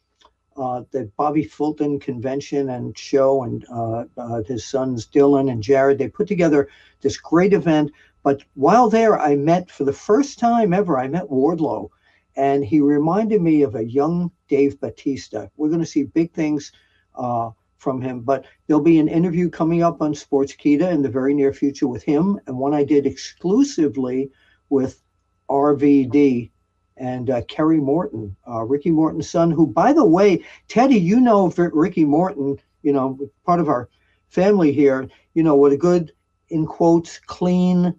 uh, 0.59 0.83
the 0.91 1.11
Bobby 1.17 1.45
Fulton 1.45 1.99
convention 1.99 2.69
and 2.69 2.97
show, 2.99 3.45
and 3.45 3.65
uh, 3.73 4.05
uh, 4.19 4.43
his 4.43 4.67
sons 4.67 5.07
Dylan 5.07 5.51
and 5.51 5.63
Jared, 5.63 5.97
they 5.97 6.09
put 6.09 6.29
together 6.29 6.69
this 7.01 7.17
great 7.17 7.55
event. 7.55 7.93
But 8.23 8.43
while 8.55 8.91
there, 8.91 9.19
I 9.19 9.37
met 9.37 9.71
for 9.71 9.85
the 9.85 9.93
first 9.93 10.39
time 10.39 10.73
ever, 10.73 10.99
I 10.99 11.09
met 11.09 11.31
Wardlow 11.31 11.91
and 12.37 12.65
he 12.65 12.81
reminded 12.81 13.43
me 13.43 13.63
of 13.63 13.75
a 13.75 13.85
young 13.85 14.31
Dave 14.49 14.81
Batista. 14.81 15.49
We're 15.57 15.69
going 15.69 15.81
to 15.81 15.87
see 15.87 16.05
big 16.05 16.33
things 16.33 16.73
uh, 17.15 17.51
from 17.79 18.01
him, 18.01 18.21
but 18.21 18.47
there'll 18.67 18.83
be 18.83 18.99
an 18.99 19.09
interview 19.09 19.51
coming 19.51 19.83
up 19.83 20.01
on 20.01 20.15
Sports 20.15 20.55
Sportskeeda 20.55 20.91
in 20.91 21.03
the 21.03 21.09
very 21.09 21.35
near 21.35 21.53
future 21.53 21.89
with 21.89 22.03
him, 22.03 22.39
and 22.47 22.57
one 22.57 22.75
I 22.75 22.85
did 22.85 23.07
exclusively 23.07 24.31
with 24.69 25.03
RVD 25.49 26.51
and 26.97 27.31
uh, 27.31 27.43
Kerry 27.49 27.79
Morton, 27.79 28.37
uh, 28.49 28.63
Ricky 28.63 28.91
Morton's 28.91 29.29
son, 29.29 29.51
who, 29.51 29.67
by 29.67 29.93
the 29.93 30.05
way, 30.05 30.45
Teddy, 30.69 30.99
you 30.99 31.21
know 31.21 31.51
Ricky 31.51 32.05
Morton, 32.05 32.59
you 32.83 32.93
know, 32.93 33.19
part 33.45 33.61
of 33.61 33.69
our 33.69 33.89
family 34.29 34.73
here, 34.73 35.09
you 35.35 35.43
know, 35.43 35.57
what 35.57 35.73
a 35.73 35.77
good, 35.77 36.13
in 36.51 36.67
quotes, 36.67 37.19
clean 37.19 37.95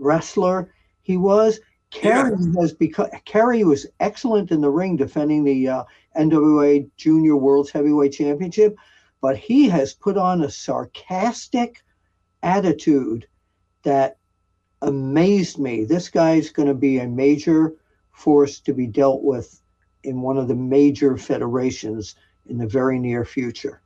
wrestler 0.00 0.72
he 1.02 1.16
was. 1.16 1.60
Kerry 1.90 2.30
yeah. 2.38 2.60
has 2.60 2.72
become 2.72 3.08
Kerry 3.24 3.64
was 3.64 3.86
excellent 3.98 4.50
in 4.50 4.60
the 4.60 4.70
ring 4.70 4.96
defending 4.96 5.44
the 5.44 5.68
uh, 5.68 5.84
NWA 6.16 6.88
Junior 6.96 7.36
World's 7.36 7.70
Heavyweight 7.70 8.12
Championship, 8.12 8.76
but 9.20 9.36
he 9.36 9.68
has 9.68 9.92
put 9.92 10.16
on 10.16 10.42
a 10.42 10.50
sarcastic 10.50 11.82
attitude 12.42 13.26
that 13.82 14.18
amazed 14.82 15.58
me. 15.58 15.84
This 15.84 16.08
guy's 16.08 16.50
going 16.50 16.68
to 16.68 16.74
be 16.74 16.98
a 16.98 17.08
major 17.08 17.74
force 18.12 18.60
to 18.60 18.72
be 18.72 18.86
dealt 18.86 19.22
with 19.22 19.60
in 20.04 20.22
one 20.22 20.38
of 20.38 20.48
the 20.48 20.54
major 20.54 21.16
federations 21.16 22.14
in 22.46 22.58
the 22.58 22.66
very 22.66 22.98
near 22.98 23.24
future. 23.24 23.82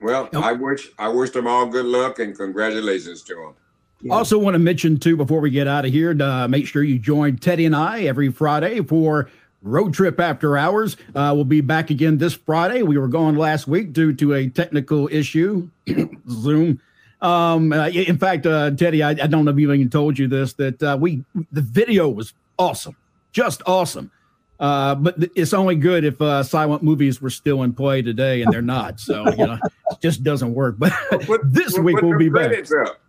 Well, 0.00 0.28
I 0.32 0.52
wish 0.52 0.88
I 0.98 1.08
wish 1.08 1.30
them 1.30 1.46
all 1.46 1.66
good 1.66 1.86
luck 1.86 2.18
and 2.18 2.36
congratulations 2.36 3.22
to 3.24 3.34
them. 3.34 3.54
Yeah. 4.00 4.14
Also, 4.14 4.38
want 4.38 4.54
to 4.54 4.60
mention 4.60 4.98
too 4.98 5.16
before 5.16 5.40
we 5.40 5.50
get 5.50 5.66
out 5.66 5.84
of 5.84 5.92
here, 5.92 6.14
to 6.14 6.24
uh, 6.24 6.48
make 6.48 6.66
sure 6.66 6.82
you 6.82 6.98
join 6.98 7.36
Teddy 7.36 7.66
and 7.66 7.74
I 7.74 8.02
every 8.02 8.30
Friday 8.30 8.80
for 8.80 9.28
Road 9.62 9.92
Trip 9.92 10.20
After 10.20 10.56
Hours. 10.56 10.96
Uh, 11.14 11.32
we'll 11.34 11.44
be 11.44 11.60
back 11.60 11.90
again 11.90 12.18
this 12.18 12.34
Friday. 12.34 12.82
We 12.82 12.96
were 12.96 13.08
gone 13.08 13.36
last 13.36 13.66
week 13.66 13.92
due 13.92 14.12
to 14.14 14.34
a 14.34 14.48
technical 14.48 15.08
issue, 15.08 15.68
Zoom. 16.30 16.80
Um, 17.20 17.72
uh, 17.72 17.88
in 17.88 18.18
fact, 18.18 18.46
uh, 18.46 18.70
Teddy, 18.70 19.02
I, 19.02 19.10
I, 19.10 19.26
don't 19.26 19.44
know 19.44 19.50
if 19.50 19.58
you 19.58 19.72
even 19.72 19.90
told 19.90 20.16
you 20.16 20.28
this 20.28 20.52
that 20.54 20.80
uh, 20.80 20.96
we 21.00 21.24
the 21.50 21.62
video 21.62 22.08
was 22.08 22.32
awesome, 22.56 22.96
just 23.32 23.60
awesome. 23.66 24.12
Uh, 24.60 24.94
but 24.94 25.16
it's 25.34 25.52
only 25.52 25.74
good 25.74 26.04
if 26.04 26.20
uh, 26.20 26.44
silent 26.44 26.82
movies 26.84 27.20
were 27.20 27.30
still 27.30 27.64
in 27.64 27.72
play 27.72 28.02
today, 28.02 28.42
and 28.42 28.52
they're 28.52 28.62
not. 28.62 29.00
So 29.00 29.28
you 29.32 29.46
know, 29.46 29.58
it 29.90 30.00
just 30.00 30.22
doesn't 30.22 30.54
work. 30.54 30.76
But 30.78 30.92
this 31.44 31.76
week 31.76 32.00
we'll 32.00 32.18
be 32.18 32.28
back. 32.28 32.52
Up. 32.86 33.00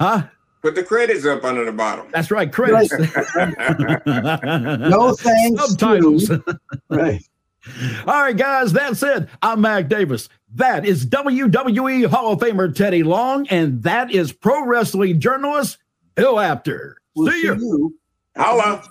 Huh? 0.00 0.24
Put 0.62 0.74
the 0.74 0.82
credits 0.82 1.24
up 1.24 1.44
under 1.44 1.64
the 1.64 1.72
bottom. 1.72 2.06
That's 2.12 2.30
right, 2.30 2.52
credits. 2.52 2.90
no 4.06 5.14
thanks. 5.14 5.68
Subtitles. 5.68 6.30
right. 6.88 7.22
All 8.06 8.22
right, 8.22 8.36
guys, 8.36 8.72
that's 8.72 9.02
it. 9.02 9.28
I'm 9.42 9.60
Mac 9.60 9.88
Davis. 9.88 10.28
That 10.54 10.86
is 10.86 11.06
WWE 11.06 12.06
Hall 12.06 12.32
of 12.32 12.40
Famer 12.40 12.74
Teddy 12.74 13.02
Long, 13.02 13.46
and 13.48 13.82
that 13.82 14.10
is 14.10 14.32
pro 14.32 14.64
wrestling 14.64 15.20
journalist 15.20 15.78
Bill 16.14 16.40
Apter. 16.40 16.96
We'll 17.14 17.30
see, 17.30 17.40
see 17.42 17.46
you. 17.46 17.96
Holla. 18.36 18.82